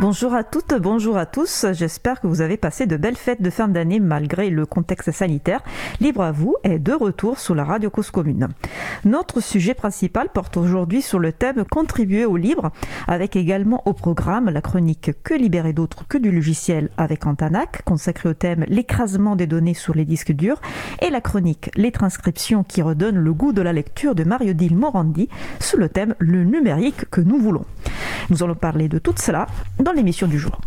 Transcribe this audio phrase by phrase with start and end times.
[0.00, 1.66] Bonjour à toutes, bonjour à tous.
[1.72, 5.60] J'espère que vous avez passé de belles fêtes de fin d'année malgré le contexte sanitaire.
[6.00, 8.46] Libre à vous est de retour sur la radio Cause Commune.
[9.04, 12.70] Notre sujet principal porte aujourd'hui sur le thème Contribuer au libre,
[13.08, 18.28] avec également au programme la chronique Que libérer d'autres que du logiciel avec Antanac, consacrée
[18.28, 20.60] au thème L'écrasement des données sur les disques durs,
[21.02, 24.76] et la chronique Les transcriptions qui redonnent le goût de la lecture de Mario Dil
[24.76, 27.64] Morandi sous le thème Le numérique que nous voulons.
[28.30, 29.46] Nous allons parler de tout cela
[29.92, 30.60] l'émission du jour.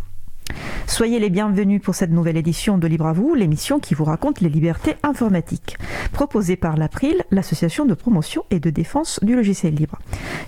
[0.87, 4.41] Soyez les bienvenus pour cette nouvelle édition de Libre à vous, l'émission qui vous raconte
[4.41, 5.77] les libertés informatiques,
[6.11, 9.99] proposée par l'April, l'association de promotion et de défense du logiciel libre.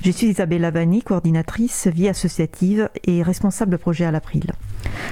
[0.03, 4.51] Je suis Isabelle Lavani, coordinatrice vie associative et responsable projet à l'April.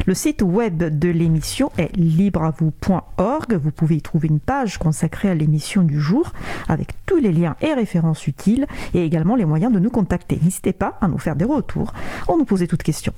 [0.05, 3.53] Le site web de l'émission est libreavou.org.
[3.53, 6.33] Vous pouvez y trouver une page consacrée à l'émission du jour
[6.67, 10.39] avec tous les liens et références utiles et également les moyens de nous contacter.
[10.43, 11.93] N'hésitez pas à nous faire des retours
[12.27, 13.13] ou nous poser toutes questions.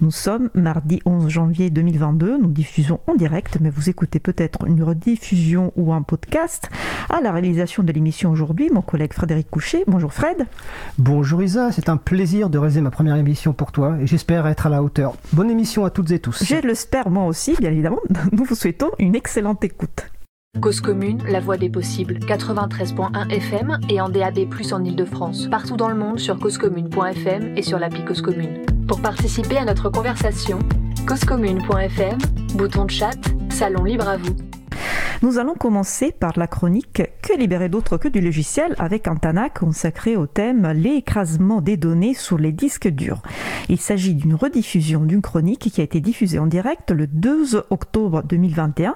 [0.00, 4.82] Nous sommes mardi 11 janvier 2022, nous diffusons en direct, mais vous écoutez peut-être une
[4.82, 6.68] rediffusion ou un podcast.
[7.08, 9.84] À la réalisation de l'émission aujourd'hui, mon collègue Frédéric Couchet.
[9.86, 10.46] Bonjour Fred.
[10.98, 14.66] Bonjour Isa, c'est un plaisir de réaliser ma première émission pour toi et j'espère être
[14.66, 15.14] à la hauteur.
[15.32, 16.44] Bonne émission à toutes et tous.
[16.44, 18.00] Je l'espère moi aussi, bien évidemment.
[18.32, 20.10] Nous vous souhaitons une excellente écoute.
[20.60, 24.40] Cause commune, la voix des possibles, 93.1 FM et en DAB+,
[24.72, 25.48] en Ile-de-France.
[25.50, 28.66] Partout dans le monde sur causecommune.fm et sur l'appli Cause Commune.
[28.86, 30.58] Pour participer à notre conversation,
[31.06, 32.18] causecommune.fm,
[32.56, 33.16] bouton de chat,
[33.48, 34.36] salon libre à vous.
[35.22, 38.74] Nous allons commencer par la chronique Que libérer d'autre que du logiciel?
[38.78, 43.22] avec un TANAC consacré au thème L'écrasement des données sur les disques durs.
[43.68, 48.22] Il s'agit d'une rediffusion d'une chronique qui a été diffusée en direct le 2 octobre
[48.22, 48.94] 2021.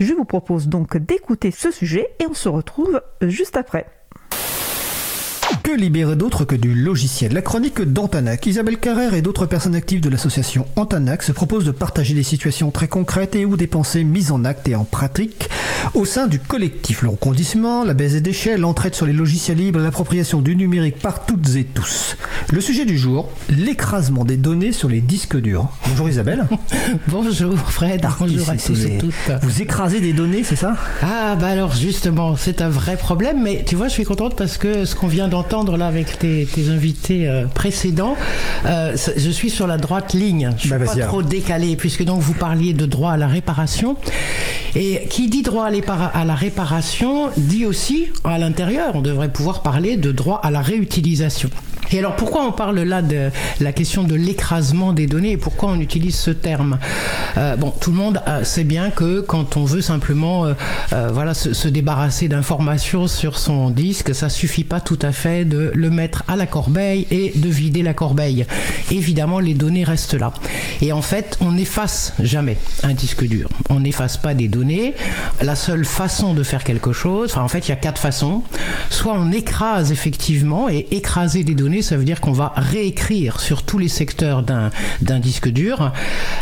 [0.00, 3.86] Je vous propose donc d'écouter ce sujet et on se retrouve juste après.
[5.66, 8.46] Que libérer d'autre que du logiciel La chronique d'Antanac.
[8.46, 12.70] Isabelle Carrère et d'autres personnes actives de l'association Antanac se proposent de partager des situations
[12.70, 15.50] très concrètes et ou des pensées mises en acte et en pratique
[15.94, 17.02] au sein du collectif.
[17.02, 21.26] Le recondissement, la baisse des déchets, l'entraide sur les logiciels libres, l'appropriation du numérique par
[21.26, 22.16] toutes et tous.
[22.52, 25.68] Le sujet du jour, l'écrasement des données sur les disques durs.
[25.88, 26.46] Bonjour Isabelle.
[27.08, 28.06] Bonjour Fred.
[28.20, 29.42] Bonjour à tous et toutes.
[29.42, 30.76] Vous écrasez des données, c'est ça?
[31.02, 34.58] Ah bah alors justement, c'est un vrai problème, mais tu vois, je suis contente parce
[34.58, 38.16] que ce qu'on vient d'entendre là avec tes, tes invités euh, précédents,
[38.66, 40.50] euh, je suis sur la droite ligne.
[40.56, 43.96] Je suis Bah, pas trop décalé puisque donc vous parliez de droit à la réparation.
[44.74, 49.96] Et qui dit droit à la réparation dit aussi à l'intérieur, on devrait pouvoir parler
[49.96, 51.48] de droit à la réutilisation.
[51.92, 53.30] Et alors pourquoi on parle là de
[53.60, 56.78] la question de l'écrasement des données et pourquoi on utilise ce terme?
[57.36, 60.54] Euh, Bon, tout le monde euh, sait bien que quand on veut simplement euh,
[61.12, 65.72] voilà, se, se débarrasser d'informations sur son disque, ça suffit pas tout à fait de
[65.74, 68.46] le mettre à la corbeille et de vider la corbeille.
[68.90, 70.32] Évidemment, les données restent là.
[70.82, 73.48] Et en fait, on n'efface jamais un disque dur.
[73.70, 74.94] On n'efface pas des données.
[75.40, 78.42] La seule façon de faire quelque chose, enfin en fait, il y a quatre façons.
[78.90, 83.62] Soit on écrase effectivement, et écraser des données, ça veut dire qu'on va réécrire sur
[83.62, 85.92] tous les secteurs d'un disque dur.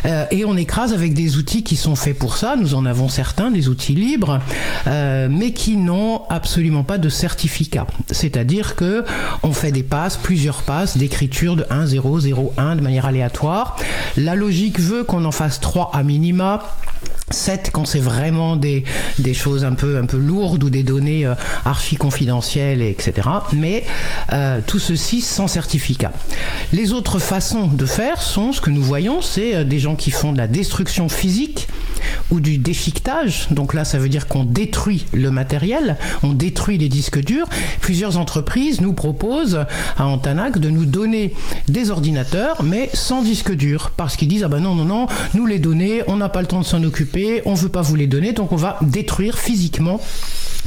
[0.07, 2.57] Euh, et on écrase avec des outils qui sont faits pour ça.
[2.57, 4.41] Nous en avons certains, des outils libres,
[4.87, 7.87] euh, mais qui n'ont absolument pas de certificat.
[8.11, 9.05] C'est-à-dire que
[9.43, 13.77] on fait des passes, plusieurs passes d'écriture de 1, 0, 0, 1 de manière aléatoire.
[14.17, 16.63] La logique veut qu'on en fasse 3 à minima.
[17.31, 18.85] 7 quand c'est vraiment des,
[19.33, 23.29] choses un peu, un peu lourdes ou des données euh, archi confidentielles, etc.
[23.53, 23.85] Mais
[24.33, 26.13] euh, tout ceci sans certificat.
[26.73, 30.11] Les autres façons de faire sont ce que nous voyons, c'est euh, des gens qui
[30.11, 31.69] font de la destruction physique
[32.31, 33.49] ou du déchiquetage.
[33.51, 37.49] Donc là, ça veut dire qu'on détruit le matériel, on détruit les disques durs.
[37.81, 39.65] Plusieurs entreprises nous proposent
[39.97, 41.33] à Antanac de nous donner
[41.69, 45.47] des ordinateurs, mais sans disque dur, parce qu'ils disent ah ben non non non, nous
[45.47, 47.14] les données, on n'a pas le temps de s'en occuper,
[47.45, 50.01] on veut pas vous les donner, donc on va détruire physiquement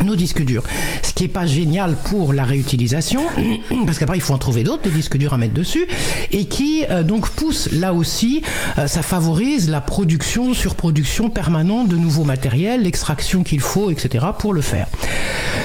[0.04, 0.64] nos disques durs.
[1.04, 3.24] Ce qui est pas génial pour la réutilisation,
[3.86, 5.88] parce qu'après il faut en trouver d'autres, des disques durs à mettre dessus,
[6.32, 8.44] et qui euh, donc pousse là aussi,
[8.78, 14.26] euh, ça favorise la production, surproduction permanente de nouveaux matériels, l'extraction qu'il faut, etc.
[14.38, 14.88] pour le faire.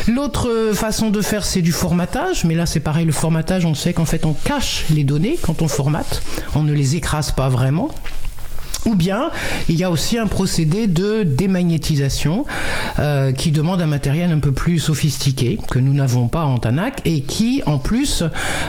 [0.09, 3.75] L'autre euh, façon de faire, c'est du formatage, mais là c'est pareil, le formatage, on
[3.75, 6.23] sait qu'en fait on cache les données quand on formate,
[6.55, 7.91] on ne les écrase pas vraiment.
[8.87, 9.31] Ou bien
[9.69, 12.45] il y a aussi un procédé de démagnétisation
[12.99, 17.01] euh, qui demande un matériel un peu plus sophistiqué que nous n'avons pas en TANAC
[17.05, 18.25] et qui en plus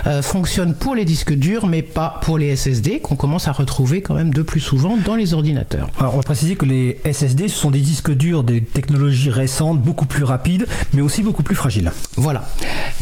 [0.07, 4.01] euh, fonctionne pour les disques durs mais pas pour les SSD qu'on commence à retrouver
[4.01, 5.89] quand même de plus souvent dans les ordinateurs.
[5.99, 9.81] Alors on va préciser que les SSD ce sont des disques durs des technologies récentes
[9.81, 11.91] beaucoup plus rapides mais aussi beaucoup plus fragiles.
[12.15, 12.47] Voilà,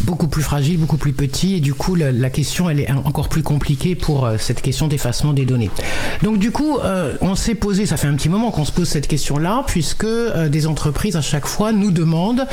[0.01, 3.29] beaucoup plus fragiles, beaucoup plus petits et du coup la, la question elle est encore
[3.29, 5.71] plus compliquée pour euh, cette question d'effacement des données.
[6.23, 8.87] Donc du coup euh, on s'est posé, ça fait un petit moment qu'on se pose
[8.87, 12.45] cette question-là, puisque euh, des entreprises à chaque fois nous demandent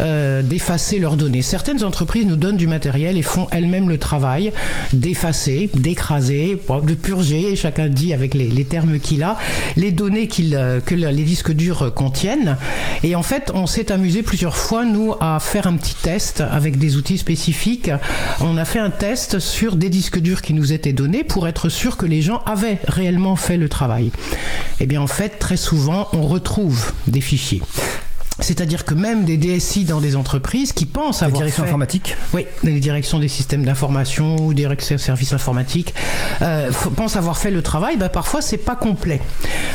[0.00, 1.42] euh, d'effacer leurs données.
[1.42, 4.52] Certaines entreprises nous donnent du matériel et font elles-mêmes le travail
[4.92, 9.36] d'effacer, d'écraser, de purger, chacun dit avec les, termes qu'il a,
[9.76, 12.56] les données que les disques durs contiennent.
[13.02, 16.78] Et en fait, on s'est amusé plusieurs fois, nous, à faire un petit test avec
[16.78, 17.90] des outils spécifiques.
[18.40, 21.68] On a fait un test sur des disques durs qui nous étaient donnés pour être
[21.68, 23.93] sûr que les gens avaient réellement fait le travail
[24.80, 27.62] Eh bien en fait, très souvent, on retrouve des fichiers.
[28.40, 31.62] C'est-à-dire que même des DSI dans des entreprises qui pensent avoir fait...
[32.32, 35.94] Oui, les directions des systèmes d'information ou des services informatiques
[36.42, 39.20] euh, pensent avoir fait le travail, bah, parfois c'est pas complet.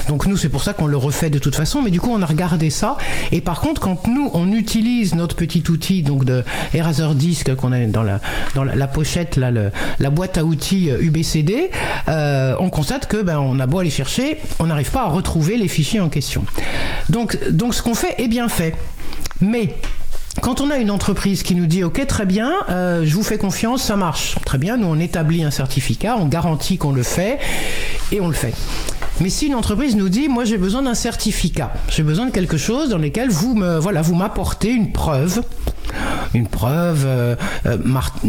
[0.10, 2.22] Donc nous c'est pour ça qu'on le refait de toute façon, mais du coup on
[2.22, 2.98] a regardé ça.
[3.32, 7.72] Et par contre quand nous on utilise notre petit outil donc de Eraser Disk qu'on
[7.72, 8.20] a dans la,
[8.56, 11.72] dans la, la pochette, là, le, la boîte à outils UBCD,
[12.10, 15.58] euh, on constate que ben, on a beau aller chercher, on n'arrive pas à retrouver
[15.58, 16.44] les fichiers en question.
[17.10, 18.75] Donc, donc ce qu'on fait est bien fait.
[19.42, 19.75] Mais
[20.42, 23.38] quand on a une entreprise qui nous dit ok très bien, euh, je vous fais
[23.38, 27.40] confiance, ça marche, très bien, nous on établit un certificat, on garantit qu'on le fait
[28.12, 28.54] et on le fait.
[29.22, 32.57] Mais si une entreprise nous dit, moi j'ai besoin d'un certificat, j'ai besoin de quelque
[32.57, 35.42] chose dans lequel vous me, voilà, vous m'apportez une preuve,
[36.34, 37.78] une preuve euh, euh,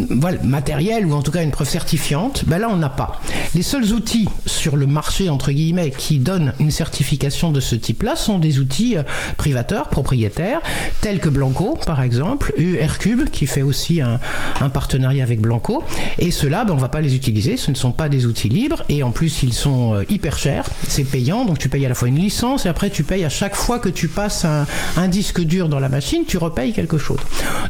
[0.09, 3.19] voilà, matérielle ou en tout cas une preuve certifiante, ben là on n'a pas.
[3.55, 8.15] Les seuls outils sur le marché entre guillemets qui donnent une certification de ce type-là
[8.15, 9.03] sont des outils euh,
[9.37, 10.61] privateurs, propriétaires,
[11.01, 14.19] tels que Blanco par exemple, URCube qui fait aussi un,
[14.59, 15.83] un partenariat avec Blanco.
[16.19, 18.83] Et ceux-là, ben, on va pas les utiliser, ce ne sont pas des outils libres
[18.89, 21.95] et en plus ils sont euh, hyper chers, c'est payant, donc tu payes à la
[21.95, 24.65] fois une licence et après tu payes à chaque fois que tu passes un,
[24.97, 27.19] un disque dur dans la machine, tu repayes quelque chose.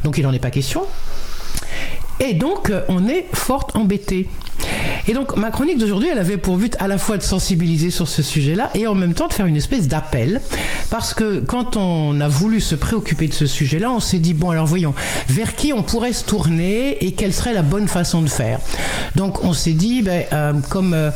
[0.04, 0.82] Donc il n'en est pas question.
[2.20, 4.28] Et donc, on est fort embêté.
[5.08, 8.06] Et donc, ma chronique d'aujourd'hui, elle avait pour but à la fois de sensibiliser sur
[8.06, 10.40] ce sujet-là et en même temps de faire une espèce d'appel.
[10.90, 14.50] Parce que quand on a voulu se préoccuper de ce sujet-là, on s'est dit, bon,
[14.50, 14.94] alors voyons,
[15.28, 18.60] vers qui on pourrait se tourner et quelle serait la bonne façon de faire.
[19.16, 21.10] Donc, on s'est dit, ben, euh, comme euh,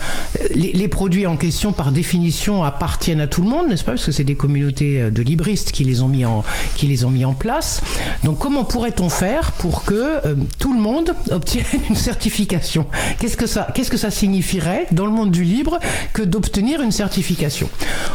[0.54, 3.92] les, produits en question, par définition, appartiennent à tout le monde, n'est-ce pas?
[3.92, 6.44] Parce que c'est des communautés de libristes qui les ont mis en,
[6.76, 7.82] qui les ont mis en place.
[8.24, 12.86] Donc, comment pourrait-on faire pour que euh, tout le monde obtienne une certification?
[13.36, 15.78] Qu'est-ce que ça, qu'est-ce que ça signifierait dans le monde du libre
[16.14, 17.68] que d'obtenir une certification?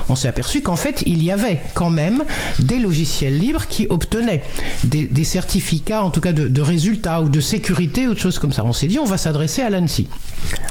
[0.10, 2.24] On s'est aperçu qu'en fait, il y avait quand même
[2.58, 4.42] des logiciels libres qui obtenaient
[4.84, 8.40] des, des certificats, en tout cas de, de, résultats ou de sécurité ou de choses
[8.40, 8.66] comme ça.
[8.66, 10.08] On s'est dit, on va s'adresser à l'ANSI.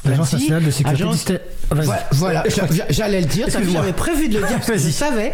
[0.04, 1.24] L'Agence nationale de sécurité agence...
[1.26, 1.38] du
[1.72, 2.44] voilà, voilà
[2.88, 5.32] j'allais le dire, j'avais prévu de le dire, parce que je savais.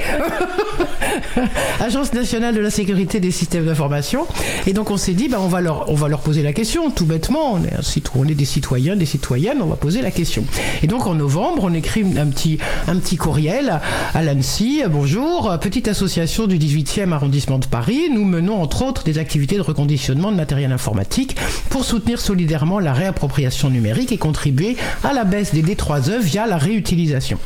[1.81, 4.27] Agence nationale de la sécurité des systèmes d'information.
[4.67, 6.91] Et donc on s'est dit, bah, on, va leur, on va leur poser la question,
[6.91, 7.55] tout bêtement.
[7.55, 7.73] On est,
[8.15, 10.45] on est des citoyens, des citoyennes, on va poser la question.
[10.83, 13.81] Et donc en novembre, on écrit un petit, un petit courriel
[14.15, 14.83] à l'ANSI.
[14.91, 18.11] Bonjour, petite association du 18e arrondissement de Paris.
[18.13, 21.37] Nous menons entre autres des activités de reconditionnement de matériel informatique
[21.71, 26.57] pour soutenir solidairement la réappropriation numérique et contribuer à la baisse des D3E via la
[26.57, 27.39] réutilisation.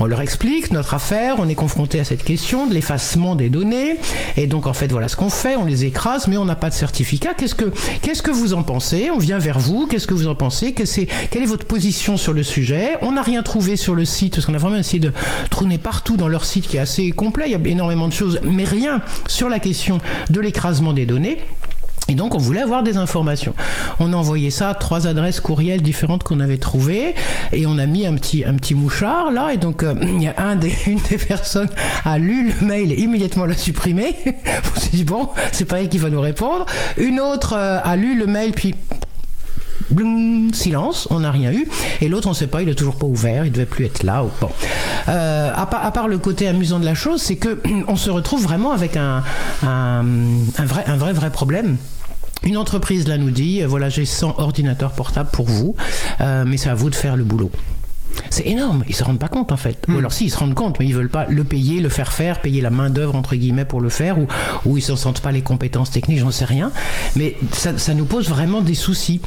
[0.00, 3.96] On leur explique notre affaire, on est confronté à cette question de l'effacement des données,
[4.36, 6.70] et donc en fait voilà ce qu'on fait, on les écrase, mais on n'a pas
[6.70, 7.34] de certificat.
[7.34, 7.72] Qu'est-ce que
[8.02, 9.10] qu'est-ce que vous en pensez?
[9.10, 10.72] On vient vers vous, qu'est-ce que vous en pensez?
[10.72, 12.96] Que Quelle est votre position sur le sujet?
[13.02, 15.12] On n'a rien trouvé sur le site, parce qu'on a vraiment essayé de
[15.50, 18.40] trôner partout dans leur site qui est assez complet, il y a énormément de choses,
[18.42, 19.98] mais rien sur la question
[20.30, 21.38] de l'écrasement des données.
[22.10, 23.54] Et donc on voulait avoir des informations.
[24.00, 27.14] On a envoyé ça à trois adresses courriels différentes qu'on avait trouvées
[27.52, 29.94] et on a mis un petit un petit mouchard là et donc euh,
[30.86, 31.68] une des personnes
[32.06, 34.16] a lu le mail et immédiatement l'a supprimé.
[34.26, 36.64] on s'est dit bon c'est pas elle qui va nous répondre.
[36.96, 38.74] Une autre euh, a lu le mail puis
[39.90, 41.68] Bloum, silence, on n'a rien eu.
[42.00, 44.02] Et l'autre, on ne sait pas, il est toujours pas ouvert, il devait plus être
[44.02, 44.24] là.
[44.24, 44.50] Ou bon.
[45.08, 48.72] Euh, à, part, le côté amusant de la chose, c'est que on se retrouve vraiment
[48.72, 49.22] avec un,
[49.62, 51.76] vrai, vrai, problème.
[52.44, 55.74] Une entreprise là nous dit voilà j'ai 100 ordinateurs portables pour vous,
[56.20, 57.50] euh, mais c'est à vous de faire le boulot.
[58.30, 58.84] C'est énorme.
[58.88, 59.78] Ils se rendent pas compte en fait.
[59.88, 59.98] Ou Hmm.
[59.98, 62.40] alors si ils se rendent compte, mais ils veulent pas le payer, le faire faire,
[62.40, 64.26] payer la main d'œuvre entre guillemets pour le faire, ou,
[64.64, 66.70] ou ils ne sentent pas les compétences techniques, j'en sais rien.
[67.16, 69.20] Mais ça, ça nous pose vraiment des soucis.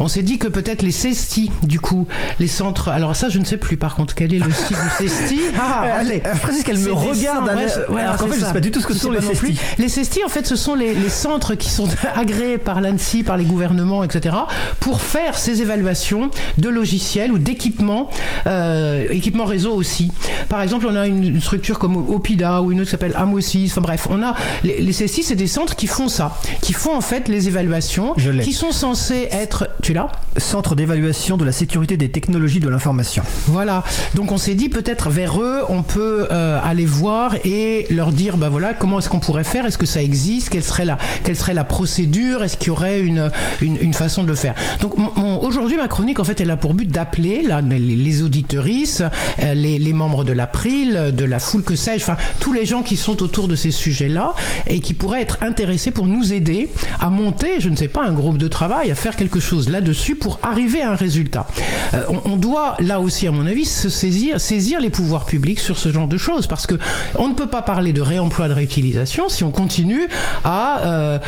[0.00, 2.06] On s'est dit que peut-être les CESTI, du coup,
[2.40, 2.88] les centres.
[2.88, 3.76] Alors ça, je ne sais plus.
[3.76, 6.22] Par contre, quel est le site du CESTI Ah, Euh, allez.
[6.26, 8.46] euh, Francis, qu'elle me regarde, centres, ouais, ouais, alors qu'en fait, je ça.
[8.48, 9.20] sais pas du tout ce que Je sont les.
[9.20, 9.58] CESTI.
[9.78, 13.36] Les CESTI, en fait, ce sont les, les centres qui sont agréés par l'ANSI, par
[13.36, 14.36] les gouvernements, etc.,
[14.80, 18.08] pour faire ces évaluations de logiciels ou d'équipements,
[18.46, 20.10] euh, équipements réseau aussi.
[20.48, 23.72] Par exemple, on a une, une structure comme Opida ou une autre qui s'appelle Amosis.
[23.72, 26.94] Enfin bref, on a les, les CESTI, c'est des centres qui font ça, qui font
[26.96, 29.68] en fait les évaluations, Je qui sont censés être.
[29.82, 30.08] Tu l'as?
[30.36, 33.22] Centre d'évaluation de la sécurité des technologies de l'information.
[33.46, 33.84] Voilà.
[34.14, 38.36] Donc on s'est dit peut-être vers eux, on peut euh, aller voir et leur dire,
[38.36, 39.66] bah voilà, comment est-ce qu'on pourrait faire?
[39.66, 40.48] Est-ce que ça existe?
[40.48, 42.42] Quelle serait la, quelle serait la procédure?
[42.42, 44.54] Est-ce qu'il y aurait une, une, une façon de le faire?
[44.80, 44.94] Donc
[45.42, 49.02] aujourd'hui, ma chronique, en fait, elle a pour but d'appeler là, les, les auditorices,
[49.40, 52.96] euh, les, membres de l'April, de la foule que sais-je, enfin tous les gens qui
[52.96, 54.34] sont autour de ces sujets-là
[54.66, 56.68] et qui pourraient être intéressés pour nous aider
[57.00, 60.14] à monter, je ne sais pas, un groupe de travail, à faire quelque chose là-dessus
[60.16, 61.46] pour arriver à un résultat.
[61.94, 66.08] Euh, on, doit là aussi, à mon avis, saisir, les pouvoirs publics sur ce genre
[66.08, 66.74] de choses parce que
[67.16, 70.08] on ne peut pas parler de réemploi, de réutilisation si on continue
[70.44, 71.18] à euh,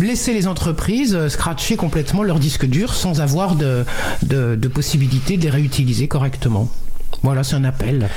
[0.00, 3.84] laisser les entreprises scratcher complètement leur disque dur sans avoir de,
[4.22, 6.68] de, de possibilité de les réutiliser correctement correctement
[7.22, 8.08] voilà, c'est un appel.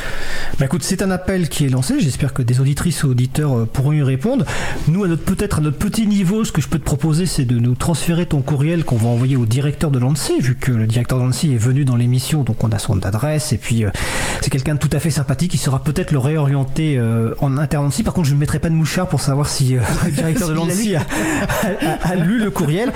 [0.60, 1.96] Bah écoute, c'est un appel qui est lancé.
[2.00, 4.46] J'espère que des auditrices ou auditeurs euh, pourront y répondre.
[4.88, 7.76] Nous, peut-être à notre petit niveau, ce que je peux te proposer, c'est de nous
[7.76, 11.24] transférer ton courriel qu'on va envoyer au directeur de l'ANSI, vu que le directeur de
[11.24, 13.90] l'ANSI est venu dans l'émission, donc on a son adresse et puis euh,
[14.42, 17.90] c'est quelqu'un de tout à fait sympathique qui sera peut-être le réorienter euh, en interne.
[18.04, 20.54] Par contre, je ne mettrai pas de mouchard pour savoir si euh, le directeur de
[20.56, 22.92] l'ANSI a, a- a- a lu le courriel.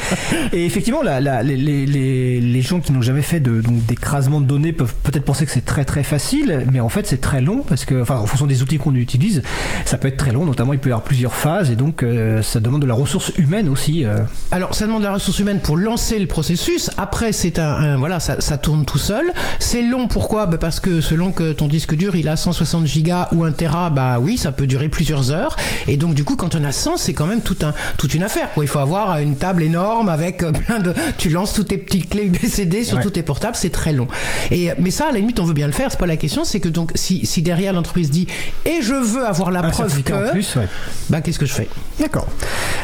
[0.52, 3.86] Et effectivement, la- la- les, les- les- les gens qui n'ont jamais fait de, donc,
[3.86, 7.22] d'écrasement de données peuvent peut-être penser que c'est très très facile, mais en fait c'est
[7.22, 9.44] très long parce que, enfin, en fonction des outils qu'on utilise,
[9.86, 10.46] ça peut être très long.
[10.46, 13.32] Notamment, il peut y avoir plusieurs phases et donc euh, ça demande de la ressource
[13.38, 14.06] humaine aussi.
[14.06, 14.20] euh.
[14.52, 16.90] Alors, ça demande de la ressource humaine pour lancer le processus.
[16.98, 19.32] Après, c'est un, un- voilà, ça, ça tourne tout seul.
[19.60, 20.08] C'est long.
[20.08, 20.46] Pourquoi?
[20.48, 23.90] Bah, Parce que selon que ton disque dur il a 160 gigas ou 1 Tera,
[23.90, 25.56] bah oui, ça peut durer plusieurs heures.
[25.88, 28.24] Et donc, du coup, quand on a 100, c'est quand même tout un, toute une
[28.24, 28.50] affaire.
[28.54, 28.64] Quoi.
[28.64, 30.94] Il faut avoir une table énorme avec euh, plein de.
[31.18, 33.04] Tu lances toutes tes petites clés UBCD sur Ouais.
[33.04, 34.08] tous tes portables, c'est très long.
[34.52, 35.83] Et mais ça, à la limite, on veut bien le faire.
[35.90, 36.44] C'est pas la question.
[36.44, 38.28] C'est que donc, si, si derrière l'entreprise dit
[38.66, 40.68] et je veux avoir la Un preuve que, en plus, ouais.
[41.10, 41.68] bah qu'est-ce que je fais?
[42.00, 42.28] D'accord.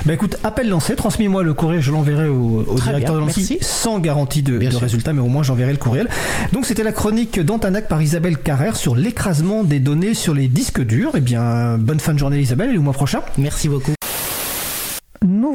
[0.06, 4.00] Bah écoute, appel lancé, transmets-moi le courriel, je l'enverrai au, directeur bien, de l'ANSI sans
[4.00, 6.08] garantie de, de résultat, mais au moins j'enverrai le courriel.
[6.54, 10.82] Donc c'était la chronique d'Antanac par Isabelle Carrère sur l'écrasement des données sur les disques
[10.82, 11.12] durs.
[11.16, 13.22] Eh bien, bonne fin de journée Isabelle et au mois prochain.
[13.38, 13.94] Merci beaucoup.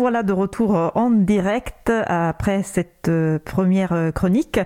[0.05, 4.61] Voilà de retour euh, en direct après cette euh, première euh, chronique.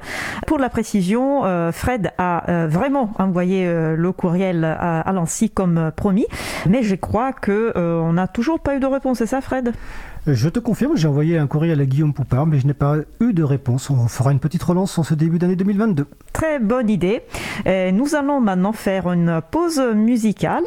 [0.48, 5.78] Pour la précision, euh, Fred a euh, vraiment envoyé euh, le courriel à, l'ANSI comme
[5.78, 6.26] euh, promis,
[6.68, 9.74] mais je crois que euh, on n'a toujours pas eu de réponse, c'est ça Fred?
[10.26, 13.32] Je te confirme, j'ai envoyé un courriel à Guillaume Poupard, mais je n'ai pas eu
[13.32, 13.90] de réponse.
[13.90, 16.08] On fera une petite relance en ce début d'année 2022.
[16.32, 17.22] Très bonne idée.
[17.68, 20.64] Euh, nous allons maintenant faire une pause musicale.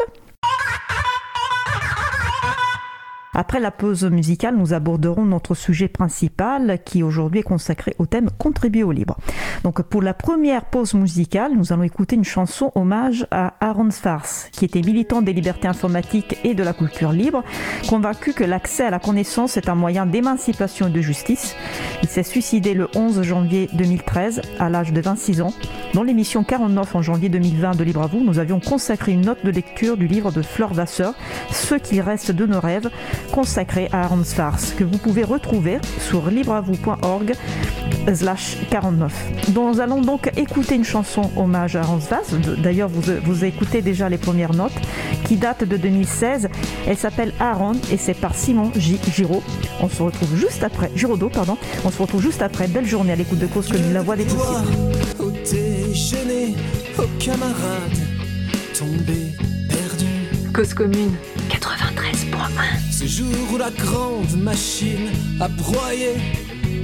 [3.34, 8.30] Après la pause musicale, nous aborderons notre sujet principal qui aujourd'hui est consacré au thème
[8.38, 9.16] Contribuer au libre.
[9.64, 14.50] Donc pour la première pause musicale, nous allons écouter une chanson hommage à Aaron Svars,
[14.52, 17.46] qui était militant des libertés informatiques et de la culture libre,
[17.88, 21.56] convaincu que l'accès à la connaissance est un moyen d'émancipation et de justice.
[22.04, 25.54] Il s'est suicidé le 11 janvier 2013 à l'âge de 26 ans.
[25.94, 29.46] Dans l'émission 49 en janvier 2020 de Libre à vous, nous avions consacré une note
[29.46, 31.14] de lecture du livre de Fleur Vasseur,
[31.50, 32.90] Ce qu'il reste de nos rêves,
[33.32, 37.34] consacré à Aaron Svars, que vous pouvez retrouver sur libreavou.org
[38.13, 39.13] slash 49.
[39.56, 42.40] Nous allons donc écouter une chanson hommage à Aaron Svars.
[42.58, 44.74] D'ailleurs, vous, vous écoutez déjà les premières notes,
[45.25, 46.50] qui datent de 2016.
[46.88, 49.00] Elle s'appelle Aaron et c'est par Simon J.
[49.13, 49.44] Giraud.
[49.82, 51.58] On se retrouve juste après, Giraudot, pardon.
[51.86, 52.68] On se retrouve juste après.
[52.68, 54.72] Belle journée à l'écoute de cause commune, la voix des possibles.
[55.20, 56.56] Au déjeuner,
[56.98, 57.98] aux camarades,
[58.78, 59.36] tombés,
[59.70, 60.51] perdus.
[60.54, 61.40] Cause commune 93.1
[62.91, 66.13] Ce jour où la grande machine a broyé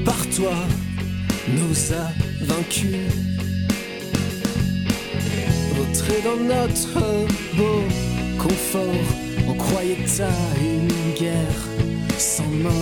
[0.06, 0.54] par toi
[1.48, 2.12] nous a
[2.46, 2.98] vaincus.
[5.76, 7.00] Vautrés dans notre
[7.56, 7.82] beau
[8.38, 8.84] confort,
[9.48, 10.30] on croyait à
[10.62, 11.62] une guerre
[12.18, 12.74] sans mort.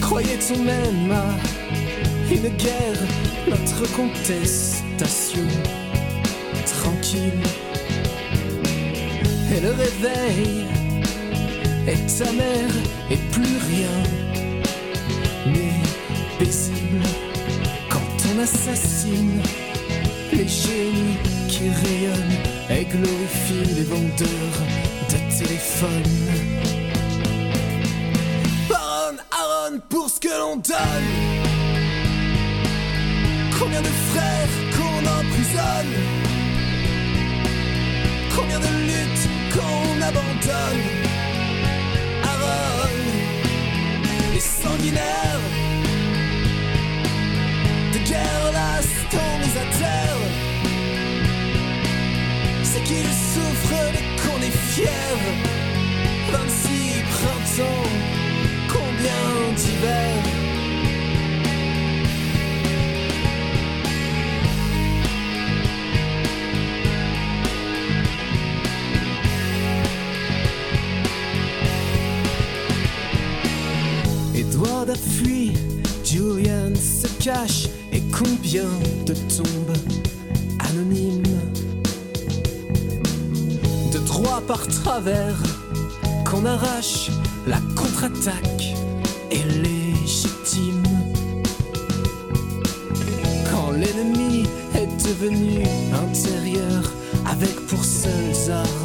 [0.00, 3.00] Croyait-on même à une guerre,
[3.48, 5.46] notre contestation
[6.64, 7.71] tranquille
[9.54, 10.66] et le réveil
[11.86, 12.70] est amer
[13.10, 13.96] et plus rien
[15.46, 17.04] n'est paisible
[17.90, 18.00] quand
[18.34, 19.42] on assassine
[20.32, 21.18] les génies
[21.48, 22.38] qui rayonnent
[22.70, 24.58] et glorifient les vendeurs
[25.10, 26.18] de téléphones.
[28.70, 31.10] Aaron, Aaron, pour ce que l'on donne.
[33.58, 35.94] Combien de frères qu'on emprisonne
[38.34, 40.86] Combien de luttes qu'on abandonne
[42.24, 42.98] Aaron,
[44.32, 45.46] les sanguinaires
[47.92, 50.22] de guerre sont mis à terre.
[52.62, 55.16] C'est qu'ils souffrent mais qu'on est fier.
[56.32, 57.88] 26 printemps,
[58.68, 60.51] combien d'hiver
[74.92, 75.52] Edward a fui,
[76.04, 78.68] Julian se cache et combien
[79.06, 79.76] de tombes
[80.70, 81.22] anonymes.
[83.92, 85.36] De droit par travers
[86.28, 87.10] qu'on arrache,
[87.46, 88.74] la contre-attaque
[89.30, 90.82] est légitime.
[93.50, 94.44] Quand l'ennemi
[94.74, 96.92] est devenu intérieur
[97.26, 98.81] avec pour seules armes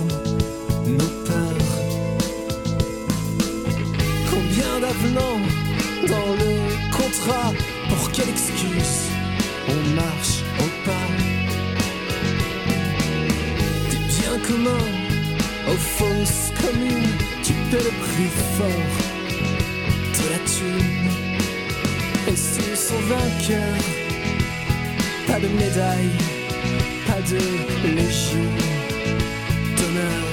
[7.28, 9.10] Pour quelle excuse
[9.68, 11.08] on marche au pas.
[13.92, 14.92] Des biens communs
[15.68, 18.96] aux fausses communes Tu paies le prix fort
[20.14, 21.12] de la thune.
[22.30, 23.84] Et s'ils sont vainqueurs
[25.28, 26.18] Pas de médaille,
[27.08, 28.52] pas de légion
[29.76, 30.27] d'honneur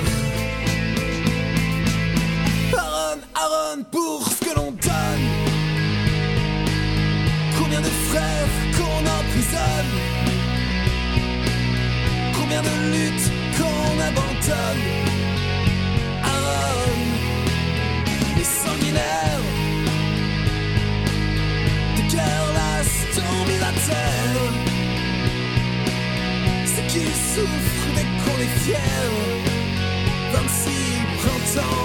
[12.55, 12.61] De
[13.57, 14.87] qu'on abandonne
[16.23, 17.01] Aaron,
[18.37, 19.49] les sanguinaires
[21.97, 24.53] de guerre là sont mis à terre.
[26.65, 29.11] C'est qu'ils souffrent dès qu'on est fier.
[30.33, 30.71] 26
[31.19, 31.84] printemps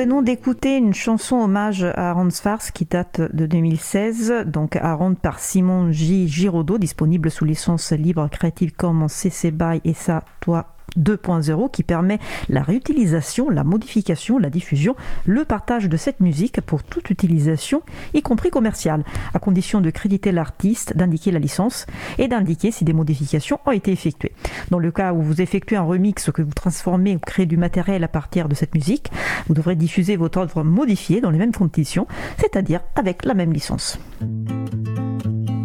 [0.00, 5.40] venons d'écouter une chanson hommage à Aaron Sfars qui date de 2016, donc Aaron par
[5.40, 6.26] Simon J.
[6.26, 12.18] Giraudot, disponible sous licence libre Creative Commons CC BY et ça, toi 2.0 qui permet
[12.48, 17.82] la réutilisation, la modification, la diffusion, le partage de cette musique pour toute utilisation,
[18.14, 21.86] y compris commerciale, à condition de créditer l'artiste, d'indiquer la licence
[22.18, 24.32] et d'indiquer si des modifications ont été effectuées.
[24.70, 28.04] Dans le cas où vous effectuez un remix, que vous transformez ou créez du matériel
[28.04, 29.10] à partir de cette musique,
[29.46, 32.06] vous devrez diffuser votre œuvre modifiée dans les mêmes conditions,
[32.38, 33.98] c'est-à-dire avec la même licence.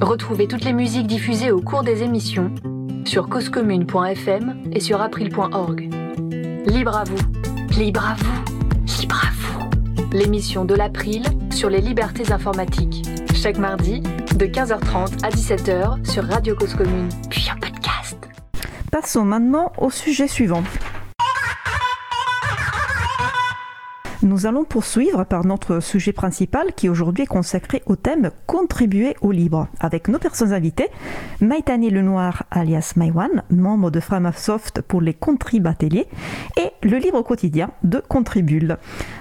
[0.01, 2.53] Retrouvez toutes les musiques diffusées au cours des émissions
[3.05, 5.89] sur causecommune.fm et sur april.org.
[6.65, 7.17] Libre à vous,
[7.77, 8.43] libre à vous,
[8.99, 9.69] libre à vous.
[10.11, 13.03] L'émission de l'April sur les libertés informatiques.
[13.33, 18.17] Chaque mardi, de 15h30 à 17h sur Radio Cause Commune, puis en podcast.
[18.91, 20.63] Passons maintenant au sujet suivant.
[24.25, 29.31] Nous allons poursuivre par notre sujet principal qui aujourd'hui est consacré au thème Contribuer au
[29.31, 30.87] libre avec nos personnes invitées
[31.41, 36.07] Maïtani Lenoir alias Maïwan, membre de Framasoft pour les Contrib Ateliers
[36.57, 38.77] et le livre quotidien de Contribule.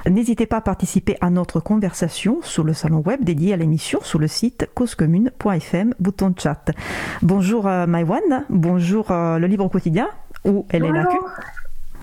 [0.09, 4.19] N'hésitez pas à participer à notre conversation sur le salon web dédié à l'émission sur
[4.19, 6.71] le site causecommune.fm, bouton de chat.
[7.21, 10.09] Bonjour euh, Maïwan, bonjour euh, le livre quotidien
[10.47, 11.19] ou Elena Q.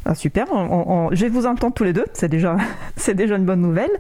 [0.06, 2.58] Ah, super, on, on, je vous entendre tous les deux, c'est déjà,
[3.14, 3.92] déjà une bonne nouvelle.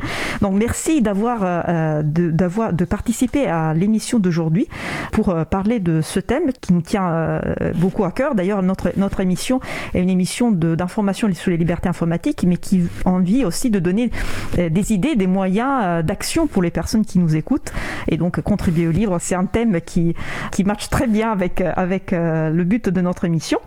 [0.42, 4.68] Donc merci d'avoir, euh, de, d'avoir, de participer à l'émission d'aujourd'hui
[5.12, 7.40] pour euh, parler de ce thème qui nous tient euh,
[7.76, 8.34] beaucoup à cœur.
[8.34, 9.60] D'ailleurs, notre, notre émission
[9.94, 13.80] est une émission de, d'information sur les libertés informatiques, mais qui a envie aussi de
[13.80, 14.12] donner
[14.58, 17.72] euh, des idées, des moyens euh, d'action pour les personnes qui nous écoutent.
[18.08, 20.16] Et donc contribuer au livre, c'est un thème qui,
[20.52, 23.60] qui matche très bien avec, avec euh, le but de notre émission.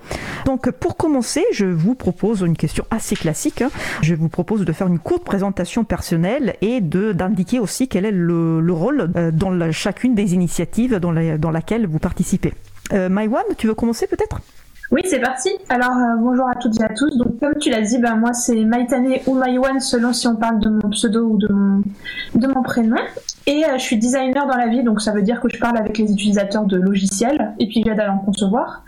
[0.46, 3.60] Donc pour commencer, je vous propose une question assez classique.
[3.60, 3.70] hein.
[4.02, 8.72] Je vous propose de faire une courte présentation personnelle et d'indiquer aussi quel est le,
[8.72, 12.54] rôle dans chacune des initiatives dans, dans laquelle vous participez.
[12.92, 14.40] Euh, Maïwan, tu veux commencer peut-être?
[14.90, 15.48] Oui, c'est parti.
[15.70, 17.16] Alors, euh, bonjour à toutes et à tous.
[17.16, 20.60] Donc, comme tu l'as dit, ben, moi, c'est Maïtane ou Maïwan, selon si on parle
[20.60, 21.82] de mon pseudo ou de mon,
[22.34, 22.96] de mon prénom.
[23.46, 25.78] Et euh, je suis designer dans la vie, donc ça veut dire que je parle
[25.78, 28.84] avec les utilisateurs de logiciels et puis j'aide à en concevoir.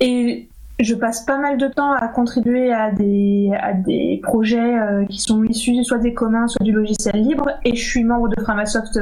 [0.00, 0.48] Et
[0.80, 4.74] je passe pas mal de temps à contribuer à des, à des projets
[5.08, 7.50] qui sont issus soit des communs, soit du logiciel libre.
[7.64, 8.98] Et je suis membre de Framasoft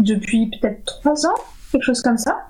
[0.00, 1.34] depuis peut-être trois ans
[1.72, 2.42] quelque chose comme ça.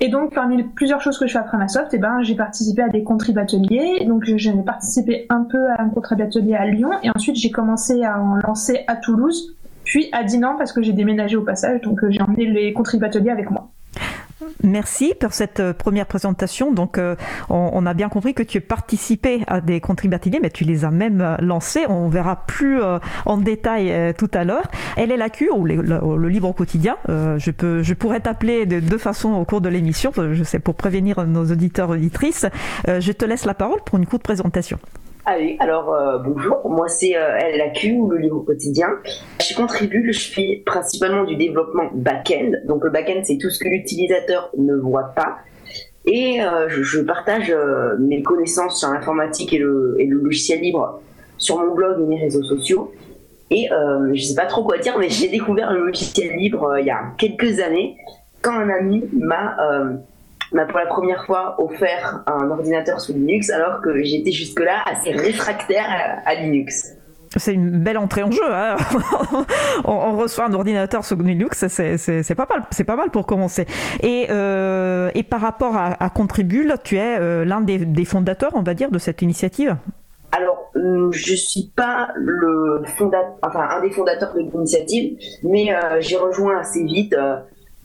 [0.00, 2.88] Et donc, parmi plusieurs choses que je fais à Framasoft, eh ben, j'ai participé à
[2.88, 4.04] des contrib ateliers.
[4.06, 6.90] Donc, j'ai participé un peu à un contrib atelier à Lyon.
[7.02, 10.92] Et ensuite, j'ai commencé à en lancer à Toulouse, puis à Dinan parce que j'ai
[10.92, 11.80] déménagé au passage.
[11.80, 13.70] Donc, euh, j'ai emmené les contrib ateliers avec moi.
[14.62, 16.72] Merci pour cette euh, première présentation.
[16.72, 17.16] Donc, euh,
[17.48, 20.90] on, a bien compris que tu as participé à des contributeurs, mais tu les as
[20.90, 21.86] même euh, lancés.
[21.88, 22.80] On verra plus
[23.24, 24.70] en détail tout à l'heure.
[24.96, 29.32] LLAQ, ou le, le, livre au quotidien, je, peux, je pourrais t'appeler de deux façons
[29.32, 32.46] au cours de l'émission, je sais, pour prévenir nos auditeurs auditrices.
[32.86, 34.78] je te laisse la parole pour une courte présentation.
[35.28, 38.86] Allez, alors euh, bonjour, moi c'est euh, LAQ ou le livre quotidien.
[39.40, 42.52] Je contribue, je fais principalement du développement back-end.
[42.68, 45.38] Donc le back-end c'est tout ce que l'utilisateur ne voit pas.
[46.04, 47.52] Et euh, je, partage
[47.98, 51.00] mes connaissances sur l'informatique et le, et le, logiciel libre
[51.38, 52.92] sur mon blog et mes réseaux sociaux.
[53.50, 53.68] Et
[54.12, 57.02] je sais pas trop quoi dire, mais j'ai découvert le logiciel libre il y a
[57.18, 57.96] quelques années
[58.42, 59.56] quand un ami m'a
[60.56, 65.12] m'a pour la première fois offert un ordinateur sous Linux alors que j'étais jusque-là assez
[65.12, 65.86] réfractaire
[66.24, 66.94] à, Linux.
[67.36, 68.42] C'est une belle entrée en jeu.
[68.50, 68.76] Hein.
[69.84, 73.66] on, reçoit un ordinateur sous Linux, c'est pas mal, c'est pas mal pour commencer.
[74.02, 78.62] Et, euh, et par rapport à, à Contribule, tu es euh, l'un des, fondateurs, on
[78.62, 79.76] va dire, de cette initiative?
[80.32, 86.16] Alors, euh, je suis pas le fondateur, enfin un des fondateurs de l'initiative, mais j'ai
[86.16, 87.14] rejoint assez vite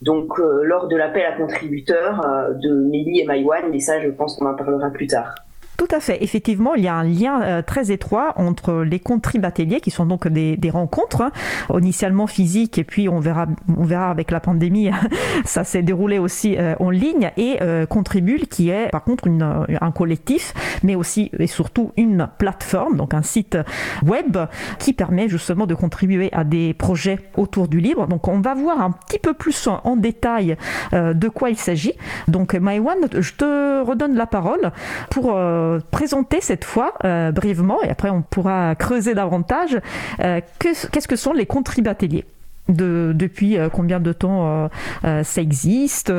[0.02, 4.10] donc euh, lors de l'appel à contributeurs euh, de Mélie et Maïwan, mais ça je
[4.10, 5.36] pense qu'on en parlera plus tard.
[5.82, 6.24] Tout à fait.
[6.24, 10.06] Effectivement, il y a un lien euh, très étroit entre les contrib ateliers, qui sont
[10.06, 11.32] donc des, rencontres, hein,
[11.76, 14.92] initialement physiques, et puis on verra, on verra avec la pandémie,
[15.44, 19.92] ça s'est déroulé aussi euh, en ligne, et euh, Contribule, qui est par contre un
[19.92, 23.58] collectif, mais aussi et surtout une plateforme, donc un site
[24.06, 24.38] web,
[24.78, 28.06] qui permet justement de contribuer à des projets autour du libre.
[28.06, 30.58] Donc on va voir un petit peu plus en, détail
[30.94, 31.94] de quoi il s'agit.
[32.28, 34.72] Donc Maïwan, je te redonne la parole
[35.10, 35.36] pour
[35.80, 39.80] présenter cette fois euh, brièvement, et après on pourra creuser davantage,
[40.22, 42.26] euh, qu'est-ce que sont les contribateliers
[42.70, 44.70] de, depuis euh, combien de temps
[45.04, 46.12] ça existe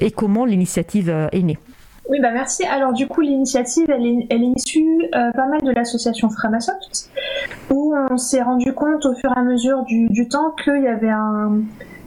[0.00, 1.58] et comment l'initiative est née?
[2.08, 2.64] Oui, bah merci.
[2.64, 7.10] Alors du coup, l'initiative, elle est, issue pas mal de l'association Framasoft,
[7.70, 10.88] où on s'est rendu compte au fur et à mesure du, du temps qu'il y
[10.88, 11.62] avait un,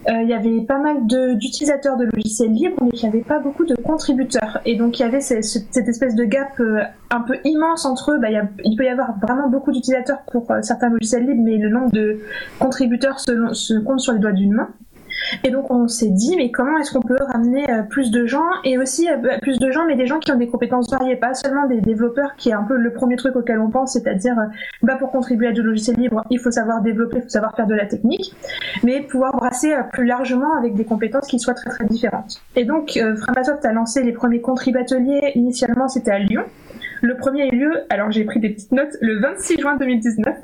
[0.07, 3.65] il y avait pas mal d'utilisateurs de, logiciels libres, mais il n'y avait pas beaucoup
[3.65, 4.59] de contributeurs.
[4.65, 8.19] Et donc il y avait cette espèce de gap euh, un peu immense entre eux.
[8.19, 8.27] Bah,
[8.63, 11.91] il, peut y avoir vraiment beaucoup d'utilisateurs pour euh, certains logiciels libres, mais le nombre
[11.91, 12.19] de
[12.59, 14.69] contributeurs se compte sur les doigts d'une main.
[15.43, 18.45] Et donc on s'est dit, mais comment est-ce qu'on peut ramener euh, plus de gens
[18.63, 21.15] et aussi euh, bah, plus de gens, mais des gens qui ont des compétences variées,
[21.15, 24.37] pas seulement des développeurs, qui est un peu le premier truc auquel on pense, c'est-à-dire,
[24.39, 24.45] euh,
[24.83, 27.67] bah, pour contribuer à du logiciel libre, il faut savoir développer, il faut savoir faire
[27.67, 28.33] de la technique,
[28.83, 32.41] mais pouvoir brasser plus largement avec des compétences qui soient très très différentes.
[32.55, 36.43] Et donc Framasoft a lancé les premiers contribateliers, initialement c'était à Lyon.
[37.01, 40.37] Le premier a eu lieu, alors j'ai pris des petites notes, le 26 juin 2019.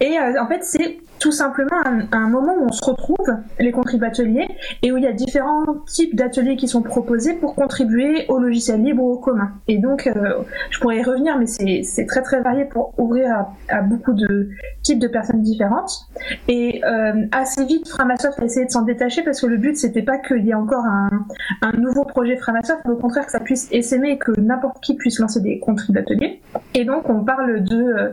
[0.00, 1.76] Et en fait, c'est tout simplement
[2.12, 4.48] un, moment où on se retrouve, les contribateliers,
[4.82, 8.82] et où il y a différents types d'ateliers qui sont proposés pour contribuer au logiciel
[8.82, 9.52] libre ou au commun.
[9.68, 13.82] Et donc, euh, je pourrais y revenir, mais c'est très très varié pour ouvrir à,
[13.82, 14.48] beaucoup de
[14.82, 16.06] types de personnes différentes.
[16.48, 20.02] Et euh, assez vite, Framasoft a essayé de s'en détacher parce que le but, c'était
[20.02, 21.26] pas qu'il y ait encore un,
[21.60, 24.94] un, nouveau projet Framasoft, mais au contraire que ça puisse essaimer et que n'importe qui
[24.94, 26.40] puisse lancer des contribateliers.
[26.74, 28.10] Et donc, on parle de, euh,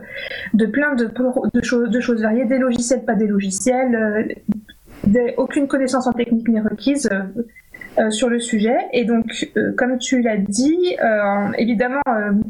[0.52, 4.36] de plein de, de, de choses variées, des logiciels pas des logiciels,
[5.06, 7.08] euh, aucune connaissance en technique n'est requise.
[7.12, 7.42] Euh,
[7.98, 8.76] euh, sur le sujet.
[8.92, 10.96] Et donc, comme tu l'as dit,
[11.56, 12.02] évidemment,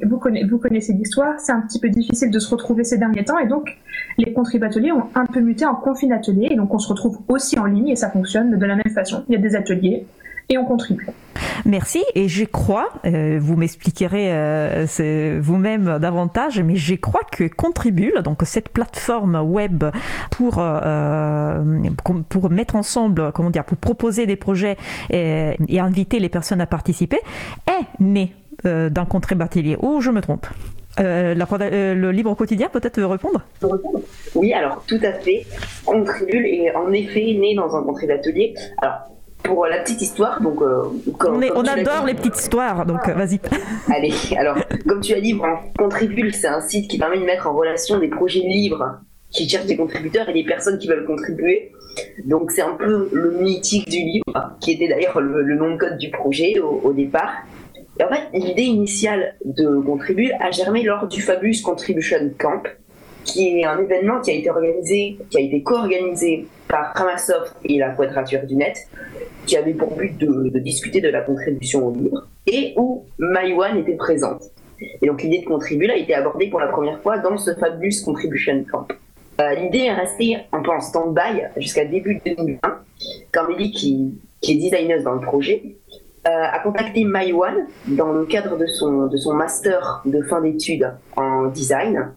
[0.05, 3.39] vous, connaissez l'histoire, c'est un petit peu difficile de se retrouver ces derniers temps.
[3.39, 3.79] Et donc,
[4.19, 6.49] les contribateliers ont un peu muté en confine ateliers.
[6.51, 9.25] Et donc, on se retrouve aussi en ligne et ça fonctionne de la même façon.
[9.31, 10.05] Il y a des ateliers
[10.49, 11.07] et on contribue.
[11.65, 12.03] Merci.
[12.15, 18.39] Et je crois, euh, vous m'expliquerez euh, vous-même davantage, mais je crois que Contribule, donc
[18.45, 19.85] cette plateforme web
[20.31, 21.63] pour euh,
[22.29, 24.77] pour mettre ensemble, comment dire, pour proposer des projets
[25.11, 27.19] et, inviter les personnes à participer,
[27.67, 28.33] est née
[28.65, 29.77] d'un contribatelier.
[29.81, 30.47] Ou je me trompe
[30.99, 33.43] le livre quotidien peut-être répondre?
[34.35, 35.47] Oui, alors tout à fait.
[35.85, 38.55] Contribule est en effet né dans un contribule atelier.
[38.79, 39.09] Alors
[39.49, 40.61] pour la petite histoire, donc.
[40.61, 43.41] on, adore les petites histoires, donc vas-y.
[43.95, 45.37] Allez, alors, comme tu as dit,
[45.77, 49.67] Contribule, c'est un site qui permet de mettre en relation des projets libres qui cherchent
[49.67, 51.73] des contributeurs et des personnes qui veulent contribuer.
[52.25, 55.99] Donc, c'est un peu le mythique du livre, qui était d'ailleurs le, nom de code
[55.99, 57.33] du projet au, départ.
[57.99, 62.63] Et en fait, l'idée initiale de Contribule a germé lors du Fabulous Contribution Camp,
[63.25, 67.79] qui est un événement qui a été organisé, qui a été co-organisé par Framasoft et
[67.79, 68.89] la Quadrature du Net,
[69.49, 73.97] qui avait pour but de, discuter de la contribution au livre, et où MyOne était
[73.97, 74.43] présente.
[75.03, 78.05] Et donc l'idée de contribuer a été abordée pour la première fois dans ce Fabulous
[78.05, 78.87] Contribution Camp.
[79.41, 82.59] Euh, l'idée est restée un peu en stand-by jusqu'à début 2020,
[83.33, 85.77] quand Mélie, qui, est designer dans le projet,
[86.27, 92.13] euh, a contacté MyOne dans le cadre de son, master de fin d'études en design.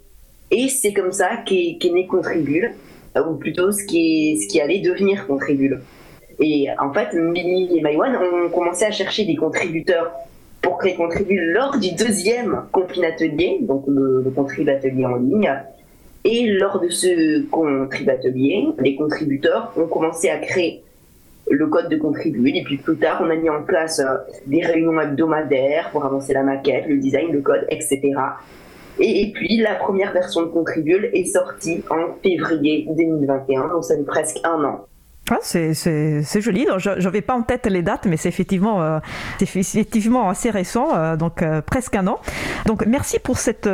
[0.52, 2.74] Et c'est comme ça qu'est né Contribule,
[3.16, 5.82] euh, ou plutôt ce qui allait devenir Contribule.
[6.42, 10.12] Et en fait, Mélie et MyOne ont commencé à chercher des contributeurs
[10.62, 15.54] pour créer Contribule lors du deuxième Confine Atelier, donc le, le Atelier en ligne.
[16.24, 17.44] Et lors de ce
[18.10, 20.84] Atelier, les contributeurs ont commencé à créer
[21.50, 22.58] le code de contribuer.
[22.58, 26.34] Et puis plus tard, on a mis en place euh, des réunions hebdomadaires pour avancer
[26.34, 28.02] la maquette, le design, le code, etc.
[29.00, 34.04] Et, puis la première version de Contribule est sortie en février 2021, donc ça fait
[34.04, 34.86] presque un an.
[35.42, 36.68] C'est joli.
[36.78, 39.00] Je n'avais pas en tête les dates, mais c'est effectivement, euh,
[40.30, 42.20] assez récent, euh, donc euh, presque un an.
[42.66, 43.70] Donc merci pour cette,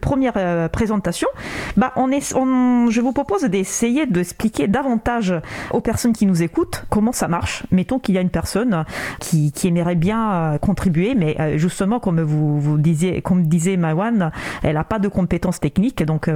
[0.00, 1.28] première présentation.
[1.76, 5.34] Bah, je vous propose d'essayer d'expliquer davantage
[5.72, 7.64] aux personnes qui nous écoutent comment ça marche.
[7.70, 8.84] Mettons qu'il y a une personne
[9.18, 14.98] qui, aimerait bien contribuer, mais justement, comme vous, disiez, comme disait Mawan, elle n'a pas
[14.98, 16.28] de compétences techniques, donc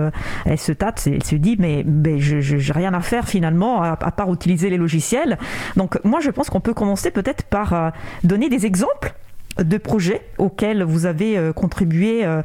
[0.45, 3.83] elle se tâte, elle se dit, mais, mais je n'ai rien à faire finalement.
[3.83, 5.39] À, à part utiliser les logiciels.
[5.77, 7.91] Donc moi, je pense qu'on peut commencer peut-être par euh,
[8.25, 9.15] donner des exemples
[9.59, 12.43] de projets auxquels vous avez euh, contribué euh,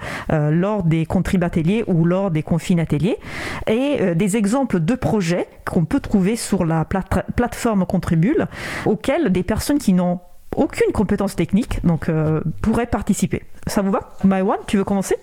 [0.52, 1.06] lors des
[1.42, 3.18] ateliers ou lors des confines ateliers
[3.68, 8.48] et des exemples de projets qu'on peut trouver sur la plateforme Contribule
[8.86, 10.20] auxquels des personnes qui n'ont
[10.56, 12.10] aucune compétence technique donc
[12.62, 13.44] pourraient participer.
[13.68, 14.14] Ça vous va?
[14.24, 15.16] Maïwan, tu veux commencer?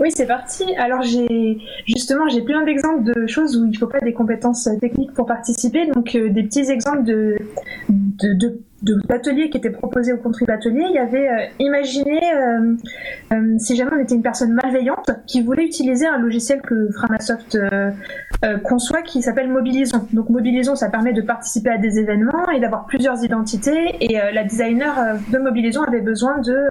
[0.00, 0.64] Oui, c'est parti.
[0.76, 4.68] Alors j'ai justement j'ai plein d'exemples de choses où il ne faut pas des compétences
[4.80, 7.36] techniques pour participer, donc euh, des petits exemples de,
[7.88, 12.74] de, de qui étaient proposés au contrib atelier, il y avait euh, imaginé euh,
[13.32, 17.58] euh, si jamais on était une personne malveillante qui voulait utiliser un logiciel que Framasoft
[18.44, 20.06] euh, euh, conçoit qui s'appelle Mobilisons.
[20.12, 23.96] Donc Mobilisons, ça permet de participer à des événements et d'avoir plusieurs identités.
[24.00, 26.68] Et la designer de Mobilisons avait besoin de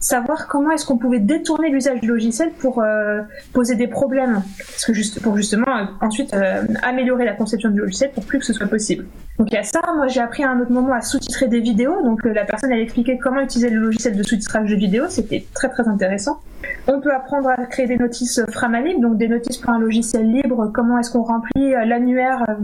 [0.00, 2.82] savoir comment est-ce qu'on pouvait détourner l'usage du logiciel pour
[3.52, 5.66] poser des problèmes, parce que juste pour justement
[6.00, 6.34] ensuite
[6.82, 9.06] améliorer la conception du logiciel pour plus que ce soit possible.
[9.38, 9.80] Donc il y a ça.
[9.94, 12.02] Moi j'ai appris à un autre moment à sous-titrer des vidéos.
[12.02, 15.04] Donc euh, la personne elle expliquait comment utiliser le logiciel de sous-titrage de vidéos.
[15.08, 16.40] C'était très très intéressant.
[16.88, 20.72] On peut apprendre à créer des notices Framalib, donc des notices pour un logiciel libre.
[20.74, 22.54] Comment est-ce qu'on remplit euh, l'annuaire euh,